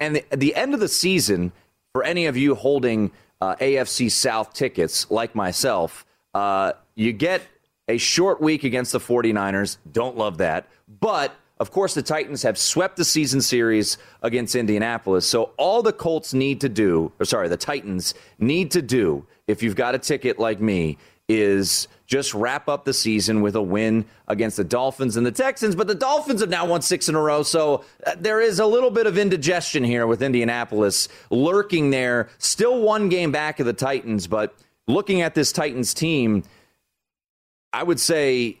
[0.00, 1.52] and the, the end of the season,
[1.92, 7.42] for any of you holding uh, AFC South tickets like myself, uh, you get
[7.88, 9.78] a short week against the 49ers.
[9.90, 10.68] Don't love that.
[11.00, 15.26] But of course, the Titans have swept the season series against Indianapolis.
[15.26, 19.62] So all the Colts need to do, or sorry, the Titans need to do, if
[19.62, 24.04] you've got a ticket like me, is just wrap up the season with a win
[24.28, 25.74] against the Dolphins and the Texans.
[25.74, 27.42] But the Dolphins have now won six in a row.
[27.42, 32.30] So uh, there is a little bit of indigestion here with Indianapolis lurking there.
[32.38, 34.26] Still one game back of the Titans.
[34.26, 34.54] But
[34.86, 36.44] looking at this Titans team,
[37.74, 38.60] I would say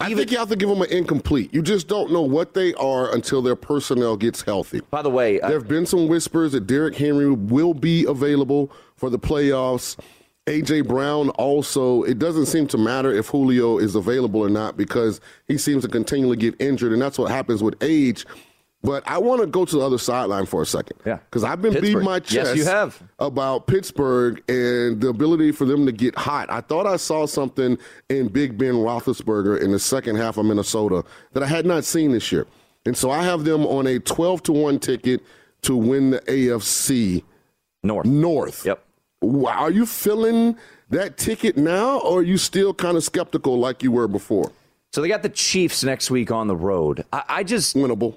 [0.00, 1.52] I think you have to give them an incomplete.
[1.52, 4.80] You just don't know what they are until their personnel gets healthy.
[4.90, 9.10] By the way, there have been some whispers that Derrick Henry will be available for
[9.10, 9.98] the playoffs.
[10.46, 15.20] AJ Brown also, it doesn't seem to matter if Julio is available or not because
[15.48, 18.24] he seems to continually get injured, and that's what happens with age.
[18.82, 20.98] But I want to go to the other sideline for a second.
[21.04, 21.16] Yeah.
[21.16, 21.94] Because I've been Pittsburgh.
[21.94, 23.02] beating my chest Yes, you have.
[23.18, 26.48] about Pittsburgh and the ability for them to get hot.
[26.48, 27.76] I thought I saw something
[28.08, 32.12] in Big Ben Roethlisberger in the second half of Minnesota that I had not seen
[32.12, 32.46] this year.
[32.86, 35.22] And so I have them on a 12 to 1 ticket
[35.62, 37.24] to win the AFC
[37.82, 38.06] North.
[38.06, 38.64] North.
[38.64, 38.84] Yep.
[39.48, 40.56] Are you feeling
[40.90, 44.52] that ticket now, or are you still kind of skeptical like you were before?
[44.92, 47.04] So they got the Chiefs next week on the road.
[47.12, 48.16] I, I just winnable.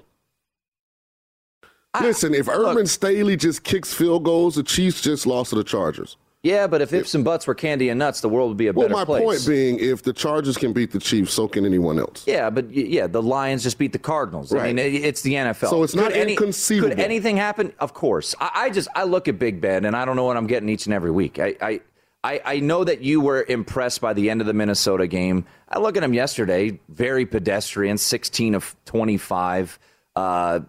[2.00, 6.16] Listen, if Urban Staley just kicks field goals, the Chiefs just lost to the Chargers.
[6.42, 8.72] Yeah, but if ifs and buts were candy and nuts, the world would be a
[8.72, 9.20] Well, better place.
[9.20, 12.24] Well, my point being, if the Chargers can beat the Chiefs, so can anyone else.
[12.26, 14.52] Yeah, but yeah, the Lions just beat the Cardinals.
[14.52, 15.70] I mean, it's the NFL.
[15.70, 16.88] So it's not Could any- inconceivable.
[16.96, 17.72] Could anything happen?
[17.78, 18.34] Of course.
[18.40, 20.68] I, I just I look at Big Ben and I don't know what I'm getting
[20.68, 21.38] each and every week.
[21.38, 21.80] I, I
[22.24, 25.44] I I know that you were impressed by the end of the Minnesota game.
[25.68, 29.78] I look at him yesterday, very pedestrian, 16 of 25.
[30.16, 30.60] Uh,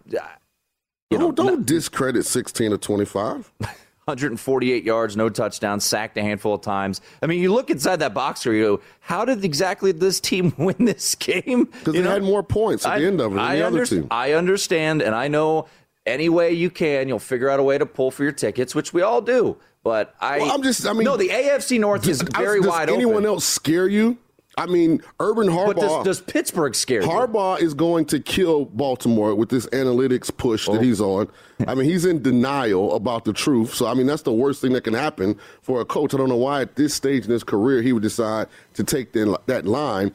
[1.13, 3.51] you know, don't don't discredit 16 to 25.
[4.05, 6.99] 148 yards, no touchdowns, sacked a handful of times.
[7.21, 10.53] I mean, you look inside that box score, you go, how did exactly this team
[10.57, 11.65] win this game?
[11.65, 12.09] Because they know?
[12.09, 14.07] had more points at the end of it than I, the other under- team.
[14.11, 15.67] I understand, and I know
[16.05, 18.91] any way you can, you'll figure out a way to pull for your tickets, which
[18.91, 19.55] we all do.
[19.83, 22.67] But I, Well, I'm just- I mean, no, the AFC North is I- very does
[22.69, 22.99] wide anyone open.
[23.05, 24.17] Anyone else scare you?
[24.57, 25.75] I mean, Urban Harbaugh.
[25.75, 27.07] But does, does Pittsburgh scare you?
[27.07, 30.79] Harbaugh is going to kill Baltimore with this analytics push that oh.
[30.79, 31.27] he's on.
[31.67, 33.73] I mean, he's in denial about the truth.
[33.73, 36.13] So, I mean, that's the worst thing that can happen for a coach.
[36.13, 39.11] I don't know why at this stage in his career he would decide to take
[39.13, 40.11] the, that line.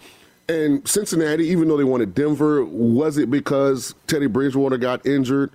[0.48, 5.50] And Cincinnati, even though they wanted Denver, was it because Teddy Bridgewater got injured?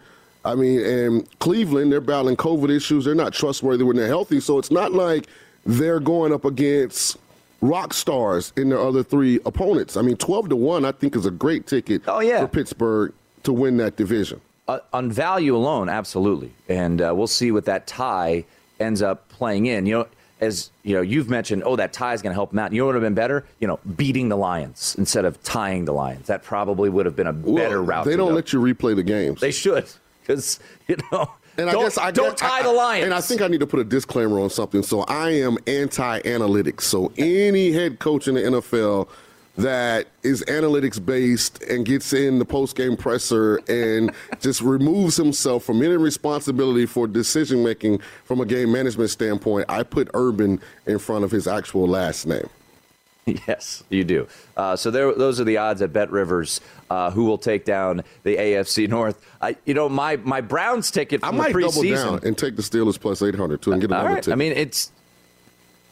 [0.45, 3.05] I mean, and Cleveland, they're battling COVID issues.
[3.05, 4.39] They're not trustworthy when they're healthy.
[4.39, 5.27] So it's not like
[5.65, 7.17] they're going up against
[7.63, 9.95] rock stars in their other three opponents.
[9.95, 12.41] I mean, 12 to 1, I think, is a great ticket oh, yeah.
[12.41, 14.41] for Pittsburgh to win that division.
[14.67, 16.51] Uh, on value alone, absolutely.
[16.67, 18.45] And uh, we'll see what that tie
[18.79, 19.85] ends up playing in.
[19.85, 20.07] You know,
[20.41, 22.73] as you know, you've mentioned, oh, that tie is going to help them out.
[22.73, 23.45] You know what would have been better?
[23.59, 26.27] You know, beating the Lions instead of tying the Lions.
[26.27, 28.05] That probably would have been a better well, route.
[28.05, 29.39] They don't let you replay the games.
[29.39, 29.87] They should,
[30.21, 31.31] because you know.
[31.57, 33.05] And don't, I guess I don't guess, tie I, the Lions.
[33.05, 34.83] And I think I need to put a disclaimer on something.
[34.83, 36.81] So I am anti-analytics.
[36.81, 39.07] So any head coach in the NFL
[39.55, 45.63] that is analytics based and gets in the post game presser and just removes himself
[45.63, 50.97] from any responsibility for decision making from a game management standpoint, I put Urban in
[50.97, 52.49] front of his actual last name.
[53.47, 54.27] Yes, you do.
[54.57, 56.59] Uh, so there, those are the odds at Bet Rivers,
[56.89, 59.25] uh, who will take down the AFC North.
[59.41, 62.57] I, you know, my my Browns ticket from I might the double down and take
[62.57, 64.15] the Steelers plus eight hundred too and get another right.
[64.15, 64.33] ticket.
[64.33, 64.91] I mean, it's.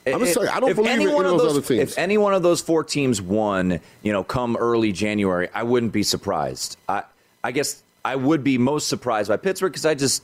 [0.06, 1.92] I'm just saying, I don't believe any in one of those those other teams.
[1.92, 5.94] If any one of those four teams won, you know, come early January, I wouldn't
[5.94, 6.78] be surprised.
[6.90, 7.04] I,
[7.44, 10.24] I guess I would be most surprised by Pittsburgh because I just,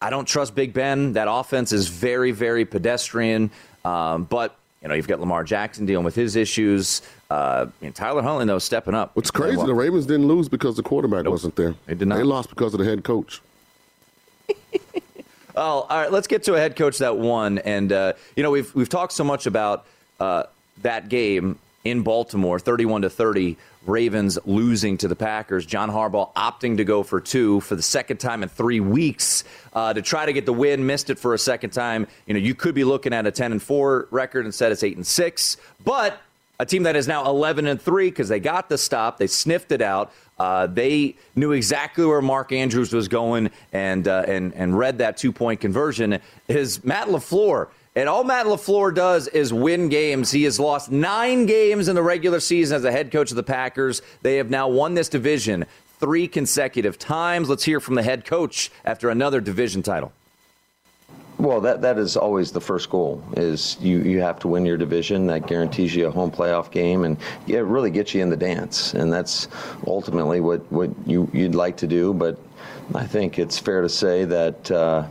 [0.00, 1.12] I don't trust Big Ben.
[1.12, 3.50] That offense is very, very pedestrian.
[3.84, 7.00] Um, but you know, you've got Lamar Jackson dealing with his issues.
[7.30, 9.16] Uh, mean, Tyler Huntley, though, stepping up.
[9.16, 11.74] What's crazy, the Ravens didn't lose because the quarterback wasn't there.
[11.86, 12.18] They did not.
[12.18, 13.40] They lost because of the head coach.
[15.56, 16.10] Oh, all right.
[16.10, 19.12] Let's get to a head coach that won, and uh, you know we've we've talked
[19.12, 19.86] so much about
[20.18, 20.42] uh,
[20.82, 23.56] that game in Baltimore, thirty-one to thirty.
[23.86, 25.66] Ravens losing to the Packers.
[25.66, 29.92] John Harbaugh opting to go for two for the second time in three weeks uh,
[29.92, 30.86] to try to get the win.
[30.86, 32.06] Missed it for a second time.
[32.26, 34.72] You know, you could be looking at a ten and four record instead.
[34.72, 36.20] It's eight and six, but
[36.60, 39.72] a team that is now 11 and 3 because they got the stop they sniffed
[39.72, 44.78] it out uh, they knew exactly where mark andrews was going and uh, and and
[44.78, 49.88] read that two point conversion is matt lafleur and all matt lafleur does is win
[49.88, 53.36] games he has lost nine games in the regular season as a head coach of
[53.36, 55.64] the packers they have now won this division
[55.98, 60.12] three consecutive times let's hear from the head coach after another division title
[61.38, 63.22] Well, that that is always the first goal.
[63.36, 65.26] Is you you have to win your division.
[65.26, 67.18] That guarantees you a home playoff game, and
[67.48, 68.94] it really gets you in the dance.
[68.94, 69.48] And that's
[69.86, 72.14] ultimately what what you you'd like to do.
[72.14, 72.38] But
[72.94, 75.06] I think it's fair to say that uh,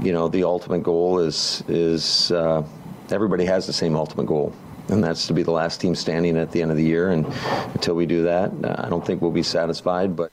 [0.00, 2.62] you know the ultimate goal is is uh,
[3.10, 4.54] everybody has the same ultimate goal.
[4.88, 7.10] And that's to be the last team standing at the end of the year.
[7.10, 7.26] And
[7.72, 10.14] until we do that, I don't think we'll be satisfied.
[10.14, 10.30] But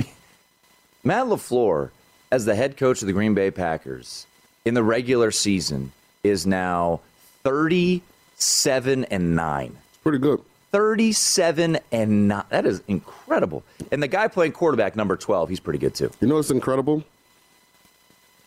[1.04, 1.90] Matt LaFleur,
[2.32, 4.28] as the head coach of the Green Bay Packers
[4.64, 5.92] in the regular season,
[6.24, 7.00] is now
[7.44, 9.66] 37 and 9.
[9.66, 10.42] It's Pretty good.
[10.72, 12.44] 37 and 9.
[12.50, 13.64] That is incredible.
[13.92, 16.12] And the guy playing quarterback, number 12, he's pretty good too.
[16.22, 17.04] You know what's incredible?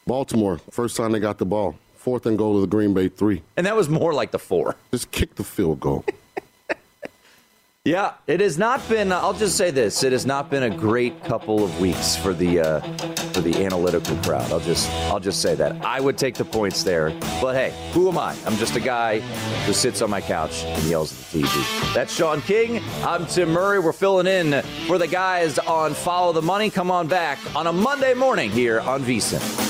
[0.06, 1.76] Baltimore, first time they got the ball.
[1.96, 3.42] Fourth and goal to the Green Bay three.
[3.56, 4.76] And that was more like the four.
[4.90, 6.04] Just kick the field goal.
[7.86, 9.10] Yeah, it has not been.
[9.10, 12.60] I'll just say this: it has not been a great couple of weeks for the
[12.60, 12.80] uh,
[13.32, 14.52] for the analytical crowd.
[14.52, 17.08] I'll just I'll just say that I would take the points there.
[17.40, 18.36] But hey, who am I?
[18.44, 19.20] I'm just a guy
[19.64, 21.94] who sits on my couch and yells at the TV.
[21.94, 22.82] That's Sean King.
[23.02, 23.78] I'm Tim Murray.
[23.78, 26.68] We're filling in for the guys on Follow the Money.
[26.68, 29.69] Come on back on a Monday morning here on VSIN.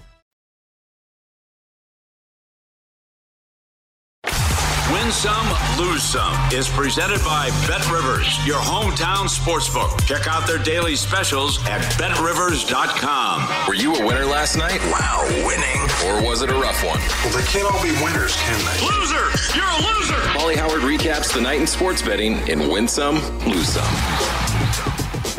[4.91, 5.47] Win some,
[5.79, 10.05] lose some is presented by Bet Rivers, your hometown sportsbook.
[10.05, 13.67] Check out their daily specials at betrivers.com.
[13.67, 14.81] Were you a winner last night?
[14.91, 15.81] Wow, winning.
[16.05, 16.99] Or was it a rough one?
[17.23, 18.85] Well, they can't all be winners, can they?
[18.85, 19.57] Loser!
[19.57, 20.21] You're a loser!
[20.37, 23.15] Pauly Howard recaps the night in sports betting in Win Some,
[23.47, 24.51] Lose Some.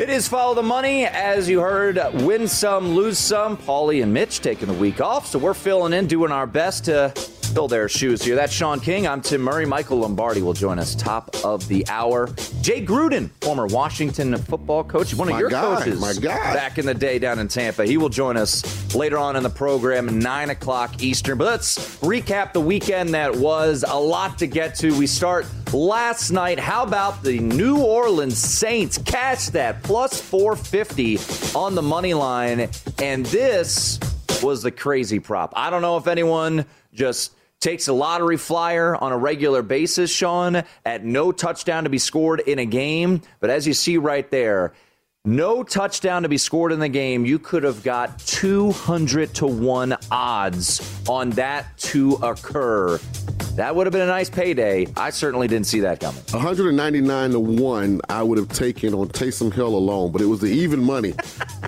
[0.01, 2.01] It is follow the money, as you heard.
[2.23, 3.59] Win some, lose some.
[3.59, 7.13] Paulie and Mitch taking the week off, so we're filling in, doing our best to
[7.53, 8.35] fill their shoes here.
[8.35, 9.07] That's Sean King.
[9.07, 9.67] I'm Tim Murray.
[9.67, 12.29] Michael Lombardi will join us top of the hour.
[12.63, 16.55] Jay Gruden, former Washington football coach, one of My your guy, coaches my guy.
[16.55, 17.85] back in the day down in Tampa.
[17.85, 21.37] He will join us later on in the program, nine o'clock Eastern.
[21.37, 23.85] But let's recap the weekend that was.
[23.87, 24.97] A lot to get to.
[24.99, 25.45] We start
[25.75, 26.59] last night.
[26.59, 31.19] How about the New Orleans Saints cash that plus 450
[31.55, 32.71] on the money line?
[32.99, 34.01] And this
[34.43, 35.53] was the crazy prop.
[35.55, 37.33] I don't know if anyone just
[37.63, 42.41] takes a lottery flyer on a regular basis, Sean, at no touchdown to be scored
[42.41, 43.23] in a game.
[43.41, 44.73] But as you see right there,
[45.25, 47.25] no touchdown to be scored in the game.
[47.25, 52.99] You could have got 200 to 1 odds on that to occur.
[53.55, 54.89] That would have been a nice payday.
[54.97, 56.23] I certainly didn't see that coming.
[56.31, 60.49] 199 to 1 I would have taken on Taysom Hill alone, but it was the
[60.49, 61.15] even money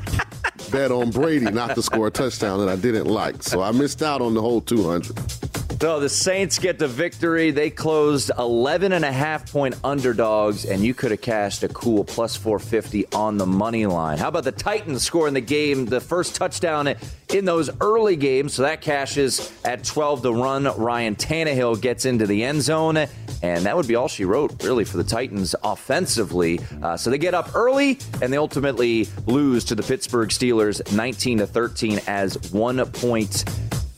[0.72, 3.44] bet on Brady not to score a touchdown that I didn't like.
[3.44, 5.63] So I missed out on the whole 200.
[5.84, 7.50] So the Saints get the victory.
[7.50, 12.04] They closed 11 and a half point underdogs, and you could have cashed a cool
[12.04, 14.16] plus 450 on the money line.
[14.16, 16.94] How about the Titans scoring the game, the first touchdown
[17.34, 18.54] in those early games?
[18.54, 20.64] So that cashes at 12 to run.
[20.64, 22.96] Ryan Tannehill gets into the end zone,
[23.42, 26.60] and that would be all she wrote, really, for the Titans offensively.
[26.82, 31.40] Uh, so they get up early, and they ultimately lose to the Pittsburgh Steelers 19
[31.40, 33.44] to 13 as one point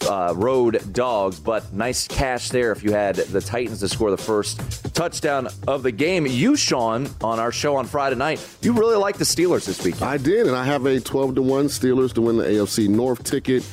[0.07, 4.17] uh, road dogs, but nice cash there if you had the Titans to score the
[4.17, 6.27] first touchdown of the game.
[6.27, 10.05] You, Sean, on our show on Friday night, you really like the Steelers this weekend.
[10.05, 13.25] I did, and I have a 12 to 1 Steelers to win the AFC North
[13.25, 13.69] ticket.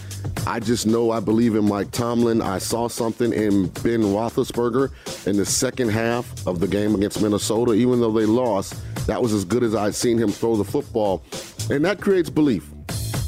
[0.45, 2.41] I just know I believe in Mike Tomlin.
[2.41, 4.91] I saw something in Ben Roethlisberger
[5.27, 7.73] in the second half of the game against Minnesota.
[7.73, 8.75] Even though they lost,
[9.07, 11.23] that was as good as I'd seen him throw the football.
[11.69, 12.72] And that creates belief.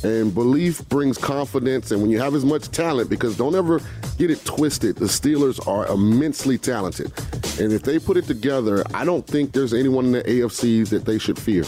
[0.04, 1.91] And belief brings confidence.
[1.91, 3.80] And when you have as much talent, because don't ever
[4.18, 7.12] get it twisted, the Steelers are immensely talented.
[7.60, 11.06] And if they put it together, I don't think there's anyone in the AFC that
[11.06, 11.64] they should fear.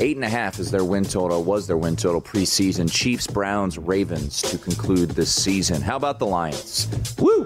[0.00, 2.92] Eight and a half is their win total, was their win total preseason.
[2.92, 5.80] Chiefs, Browns, Ravens to conclude this season.
[5.80, 6.88] How about the Lions?
[7.18, 7.44] Woo!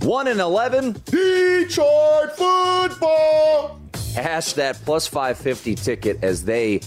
[0.00, 1.00] 1 and 11.
[1.04, 3.80] Detroit football!
[4.14, 6.80] Hash that plus 550 ticket as they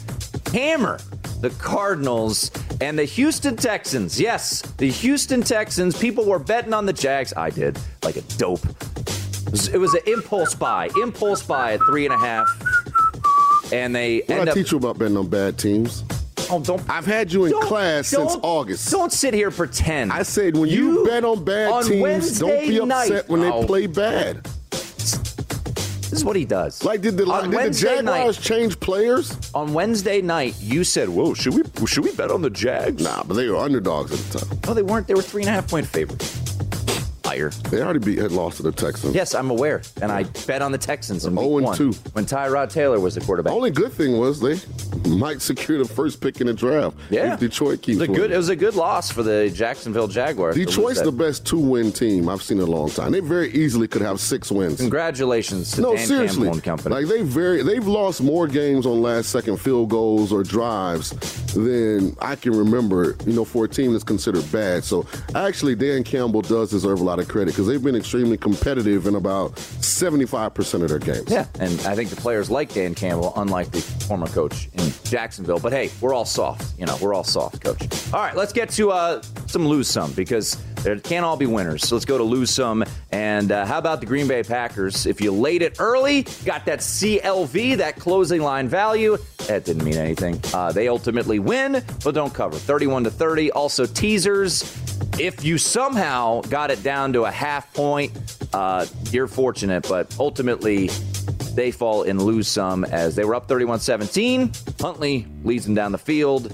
[0.52, 1.00] hammer
[1.42, 4.20] the Cardinals and the Houston Texans.
[4.20, 5.98] Yes, the Houston Texans.
[5.98, 7.34] People were betting on the Jags.
[7.36, 8.64] I did, like a dope.
[8.66, 10.90] It was, it was an impulse buy.
[11.02, 12.48] Impulse buy at three and a half.
[13.72, 14.58] And they What end I up.
[14.58, 16.04] teach you about betting on bad teams?
[16.50, 16.82] Oh, don't.
[16.90, 18.92] I've had you in Don't- class since don't- August.
[18.92, 20.12] Don't sit here pretend.
[20.12, 23.30] I said when you, You- bet on bad on teams, Wednesday don't be upset night-
[23.30, 23.62] when Oh.
[23.62, 24.48] they play bad.
[26.16, 26.82] This is what he does.
[26.82, 29.38] Like, did the, On did the Jaguars night- change players?
[29.53, 33.24] On Wednesday night, you said, "Whoa, should we should we bet on the Jags?" Nah,
[33.24, 34.59] but they were underdogs at the time.
[34.66, 35.07] No, they weren't.
[35.07, 36.39] They were three and a half point favorites.
[37.36, 37.50] Liar.
[37.70, 39.14] They already beat had lost to the Texans.
[39.16, 41.92] Yes, I'm aware, and I bet on the Texans in week 0 and one 2.
[42.14, 43.54] when Tyrod Taylor was the quarterback.
[43.54, 44.60] Only good thing was they
[45.10, 46.98] might secure the first pick in the draft.
[47.10, 47.34] Yeah.
[47.34, 48.32] if Detroit keeps it was a good.
[48.32, 50.56] It was a good loss for the Jacksonville Jaguars.
[50.56, 53.12] Detroit's the best two-win team I've seen in a long time.
[53.12, 54.80] They very easily could have six wins.
[54.80, 56.38] Congratulations to no, Dan seriously.
[56.48, 56.96] Campbell and company.
[56.96, 61.12] Like they very, they've lost more games on last-second field goals or drives
[61.54, 63.16] than I can remember.
[63.26, 64.84] You know, for a team that's considered bad.
[64.84, 69.07] So actually, Dan Campbell does deserve a lot of credit because they've been extremely competitive
[69.07, 71.30] in about seventy-five percent of their games.
[71.30, 75.59] Yeah, and I think the players like Dan Campbell, unlike the former coach in Jacksonville.
[75.59, 76.78] But hey, we're all soft.
[76.80, 77.82] You know, we're all soft, coach.
[78.13, 81.88] All right, let's get to uh, some lose some because there can't all be winners.
[81.88, 82.86] So let's go to lose some.
[83.11, 85.05] And uh, how about the Green Bay Packers?
[85.07, 89.17] If you laid it early, got that CLV, that closing line value,
[89.47, 90.39] that didn't mean anything.
[90.53, 92.57] Uh, they ultimately win, but don't cover.
[92.57, 93.51] 31 to 30.
[93.51, 94.61] Also, teasers.
[95.18, 98.11] If you somehow got it down to a half point,
[98.53, 100.88] uh, you're fortunate, but ultimately
[101.53, 104.51] they fall and lose some as they were up 31 17.
[104.82, 106.49] Huntley leads them down the field,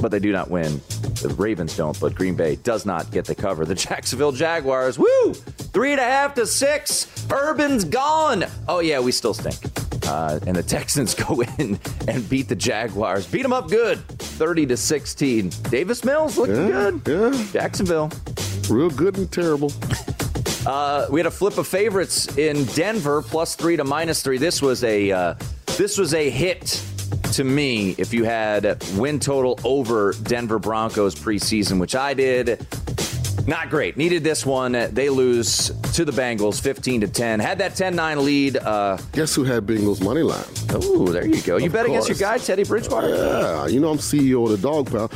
[0.00, 0.80] but they do not win.
[1.20, 3.66] The Ravens don't, but Green Bay does not get the cover.
[3.66, 5.34] The Jacksonville Jaguars, woo!
[5.34, 7.08] Three and a half to six.
[7.30, 8.46] Urban's gone.
[8.68, 9.56] Oh, yeah, we still stink.
[10.10, 13.26] Uh, and the Texans go in and beat the Jaguars.
[13.28, 15.50] Beat them up good, 30 to 16.
[15.70, 17.34] Davis Mills looking Yeah, good.
[17.34, 18.10] Yeah, Jacksonville.
[18.68, 19.72] real good and terrible.
[20.66, 24.36] Uh, we had a flip of favorites in Denver, plus three to minus three.
[24.36, 25.34] This was a uh,
[25.78, 26.82] this was a hit
[27.32, 27.94] to me.
[27.96, 32.66] If you had win total over Denver Broncos preseason, which I did,
[33.50, 33.96] not great.
[33.98, 34.72] Needed this one.
[34.72, 37.38] They lose to the Bengals, fifteen to ten.
[37.40, 38.56] Had that 10-9 lead.
[38.56, 40.44] Uh, Guess who had Bengals money line?
[40.70, 41.58] Oh, there you go.
[41.58, 43.08] You Of bet against your guy Teddy Bridgewater.
[43.08, 45.10] Yeah, you know I'm CEO of the Dog Pound.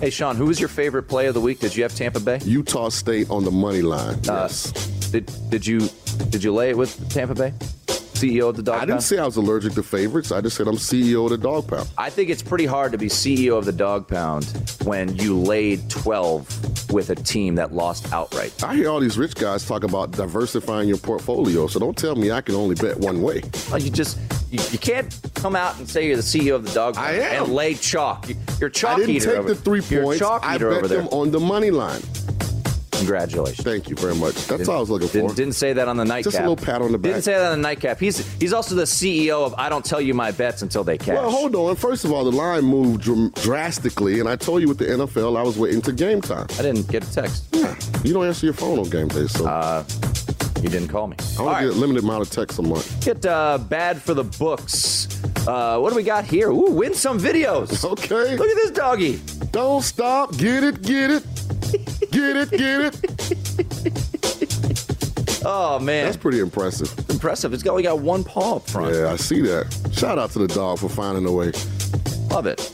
[0.00, 1.58] Hey Sean, who was your favorite play of the week?
[1.60, 2.38] Did you have Tampa Bay?
[2.44, 4.14] Utah State on the money line.
[4.28, 4.72] Uh, Yes.
[5.10, 5.88] Did did you
[6.30, 7.52] did you lay it with Tampa Bay?
[8.18, 8.88] CEO of the Dog I Pound?
[8.88, 10.32] didn't say I was allergic to favorites.
[10.32, 11.88] I just said I'm CEO of the Dog Pound.
[11.96, 14.44] I think it's pretty hard to be CEO of the Dog Pound
[14.84, 18.62] when you laid 12 with a team that lost outright.
[18.64, 22.30] I hear all these rich guys talk about diversifying your portfolio, so don't tell me
[22.32, 23.42] I can only bet one way.
[23.70, 24.18] Well, you just
[24.50, 27.12] you, you can't come out and say you're the CEO of the Dog Pound I
[27.34, 27.44] am.
[27.44, 28.28] and lay chalk.
[28.28, 29.36] You- You're a I chalk didn't eater.
[29.36, 30.18] take the three points.
[30.18, 32.00] chalk I bet them on the money line.
[32.98, 33.64] Congratulations.
[33.64, 34.34] Thank you very much.
[34.34, 35.12] That's Didn't- all I was looking for.
[35.18, 36.24] Didn't, didn't say that on the nightcap.
[36.32, 37.12] Just a little pat on the back.
[37.12, 37.98] Didn't say that on the nightcap.
[38.00, 41.16] He's he's also the CEO of I don't tell you my bets until they cash.
[41.16, 41.76] Well, hold on.
[41.76, 45.36] First of all, the line moved dr- drastically, and I told you with the NFL,
[45.38, 46.46] I was waiting to game time.
[46.58, 47.44] I didn't get a text.
[47.52, 47.74] Yeah,
[48.04, 49.84] you don't answer your phone on game day, so Uh,
[50.62, 51.16] you didn't call me.
[51.38, 53.04] I only get a limited amount of texts a month.
[53.04, 55.06] Get uh, bad for the books.
[55.46, 56.50] Uh, what do we got here?
[56.50, 57.84] Ooh, win some videos.
[57.92, 58.36] Okay.
[58.36, 59.20] Look at this doggy.
[59.52, 60.36] Don't stop.
[60.36, 61.24] Get it, get it.
[62.18, 62.94] Get it, get it.
[65.44, 66.92] Oh man, That's pretty impressive.
[67.08, 67.54] impressive.
[67.54, 68.92] It's only got one paw up front.
[68.92, 69.72] Yeah, I see that.
[69.92, 71.52] Shout out to the dog for finding a way.
[72.30, 72.72] Love it.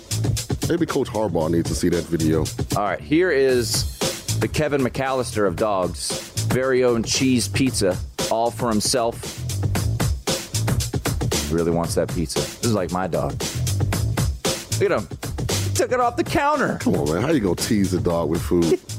[0.71, 2.47] Maybe Coach Harbaugh needs to see that video.
[2.75, 3.99] All right, here is
[4.41, 6.31] the Kevin McAllister of dogs.
[6.47, 7.99] Very own cheese pizza,
[8.31, 9.23] all for himself.
[11.49, 12.39] He really wants that pizza.
[12.41, 13.33] This is like my dog.
[14.81, 15.07] Look at him.
[15.69, 16.79] He took it off the counter.
[16.81, 17.21] Come on, man.
[17.23, 18.81] How you gonna tease a dog with food?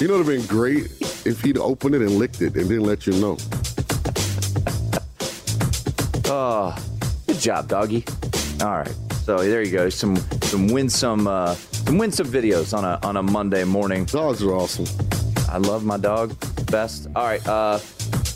[0.00, 0.84] you know, it'd have been great
[1.24, 3.36] if he'd opened it and licked it and didn't let you know.
[6.26, 6.76] Oh,
[7.26, 8.04] good job, doggy.
[8.60, 9.88] All right, so there you go.
[9.88, 14.04] Some some winsome uh, some winsome videos on a on a Monday morning.
[14.04, 14.86] Dogs are awesome.
[15.48, 16.34] I love my dog.
[16.70, 17.06] Best.
[17.14, 17.78] All right, uh,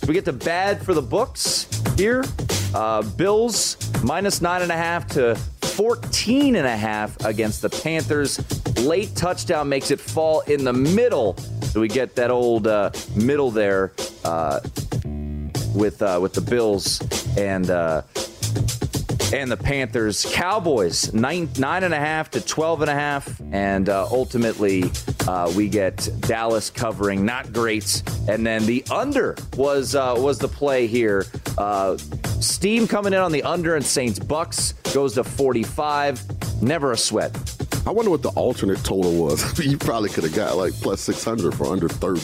[0.06, 2.24] we get the bad for the books here.
[2.74, 8.38] Uh, Bills minus nine and a half to 14 and a half against the Panthers.
[8.80, 11.36] Late touchdown makes it fall in the middle.
[11.62, 13.92] So we get that old uh, middle there
[14.24, 14.60] uh,
[15.74, 17.00] with uh, with the Bills
[17.36, 18.02] and uh,
[19.32, 20.26] and the Panthers.
[20.32, 24.90] Cowboys nine nine and a half to twelve and a half, and uh, ultimately
[25.28, 27.24] uh, we get Dallas covering.
[27.24, 31.26] Not great, and then the under was uh, was the play here.
[31.56, 31.96] Uh,
[32.40, 36.20] Steam coming in on the under, and Saints Bucs goes to forty five.
[36.60, 37.36] Never a sweat.
[37.86, 39.58] I wonder what the alternate total was.
[39.64, 42.20] you probably could have got like plus 600 for under 30.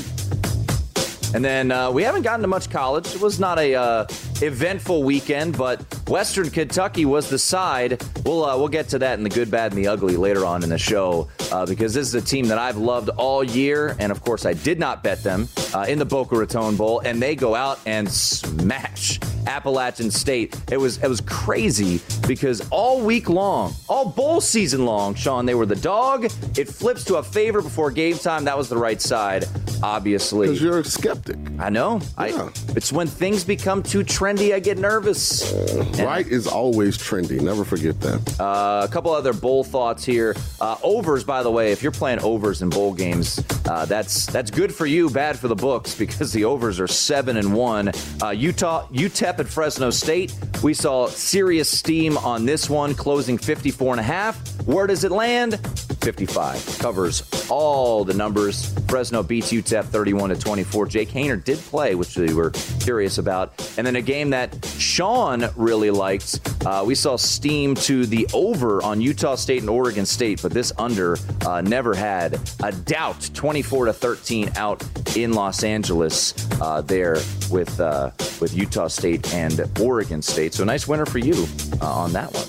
[1.35, 3.15] And then uh, we haven't gotten to much college.
[3.15, 4.07] It was not a uh,
[4.41, 8.03] eventful weekend, but Western Kentucky was the side.
[8.25, 10.63] We'll uh, we'll get to that in the good, bad, and the ugly later on
[10.63, 14.11] in the show uh, because this is a team that I've loved all year, and
[14.13, 17.35] of course I did not bet them uh, in the Boca Raton Bowl, and they
[17.35, 20.57] go out and smash Appalachian State.
[20.71, 25.55] It was it was crazy because all week long, all bowl season long, Sean, they
[25.55, 26.25] were the dog.
[26.57, 28.45] It flips to a favor before game time.
[28.45, 29.45] That was the right side,
[29.83, 30.49] obviously.
[30.49, 31.37] Because you're a skeptic.
[31.59, 32.01] I know.
[32.19, 35.53] I, it's when things become too trendy, I get nervous.
[35.99, 37.41] Right is always trendy.
[37.41, 38.41] Never forget that.
[38.41, 40.35] Uh, a couple other bowl thoughts here.
[40.61, 44.51] Uh, overs, by the way, if you're playing overs in bowl games, uh, that's that's
[44.51, 47.93] good for you, bad for the books because the overs are seven and one.
[48.23, 50.35] Uh, Utah, UTEP at Fresno State.
[50.63, 54.37] We saw serious steam on this one, closing 54 and a half.
[54.67, 55.61] Where does it land?
[56.07, 58.73] 55 covers all the numbers.
[58.87, 60.87] Fresno beats UTEP 31 to 24.
[60.87, 63.53] Jake Haener did play, which we were curious about.
[63.77, 66.39] And then a game that Sean really liked.
[66.65, 70.73] Uh, we saw steam to the over on Utah State and Oregon State, but this
[70.79, 73.29] under uh, never had a doubt.
[73.35, 74.85] 24 to 13 out
[75.17, 77.17] in Los Angeles uh, there
[77.51, 80.55] with uh, with Utah State and Oregon State.
[80.55, 81.49] So nice winner for you
[81.83, 82.47] uh, on that one.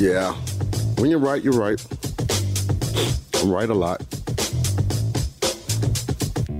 [0.00, 0.32] Yeah.
[0.96, 1.78] When you're right, you're right.
[3.34, 4.02] I'm a lot.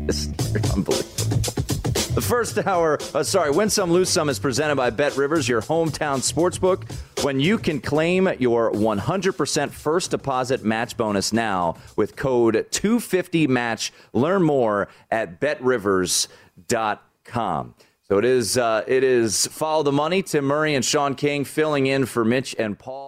[0.08, 0.28] It's
[0.72, 1.18] unbelievable.
[2.18, 5.62] The first hour, uh, sorry, Win Some, Lose Some is presented by Bet Rivers, your
[5.62, 6.90] hometown sportsbook.
[7.22, 13.92] When you can claim your 100% first deposit match bonus now with code 250match.
[14.12, 17.74] Learn more at betrivers.com.
[18.08, 20.22] So it is, uh, it is follow the money.
[20.22, 23.07] Tim Murray and Sean King filling in for Mitch and Paul.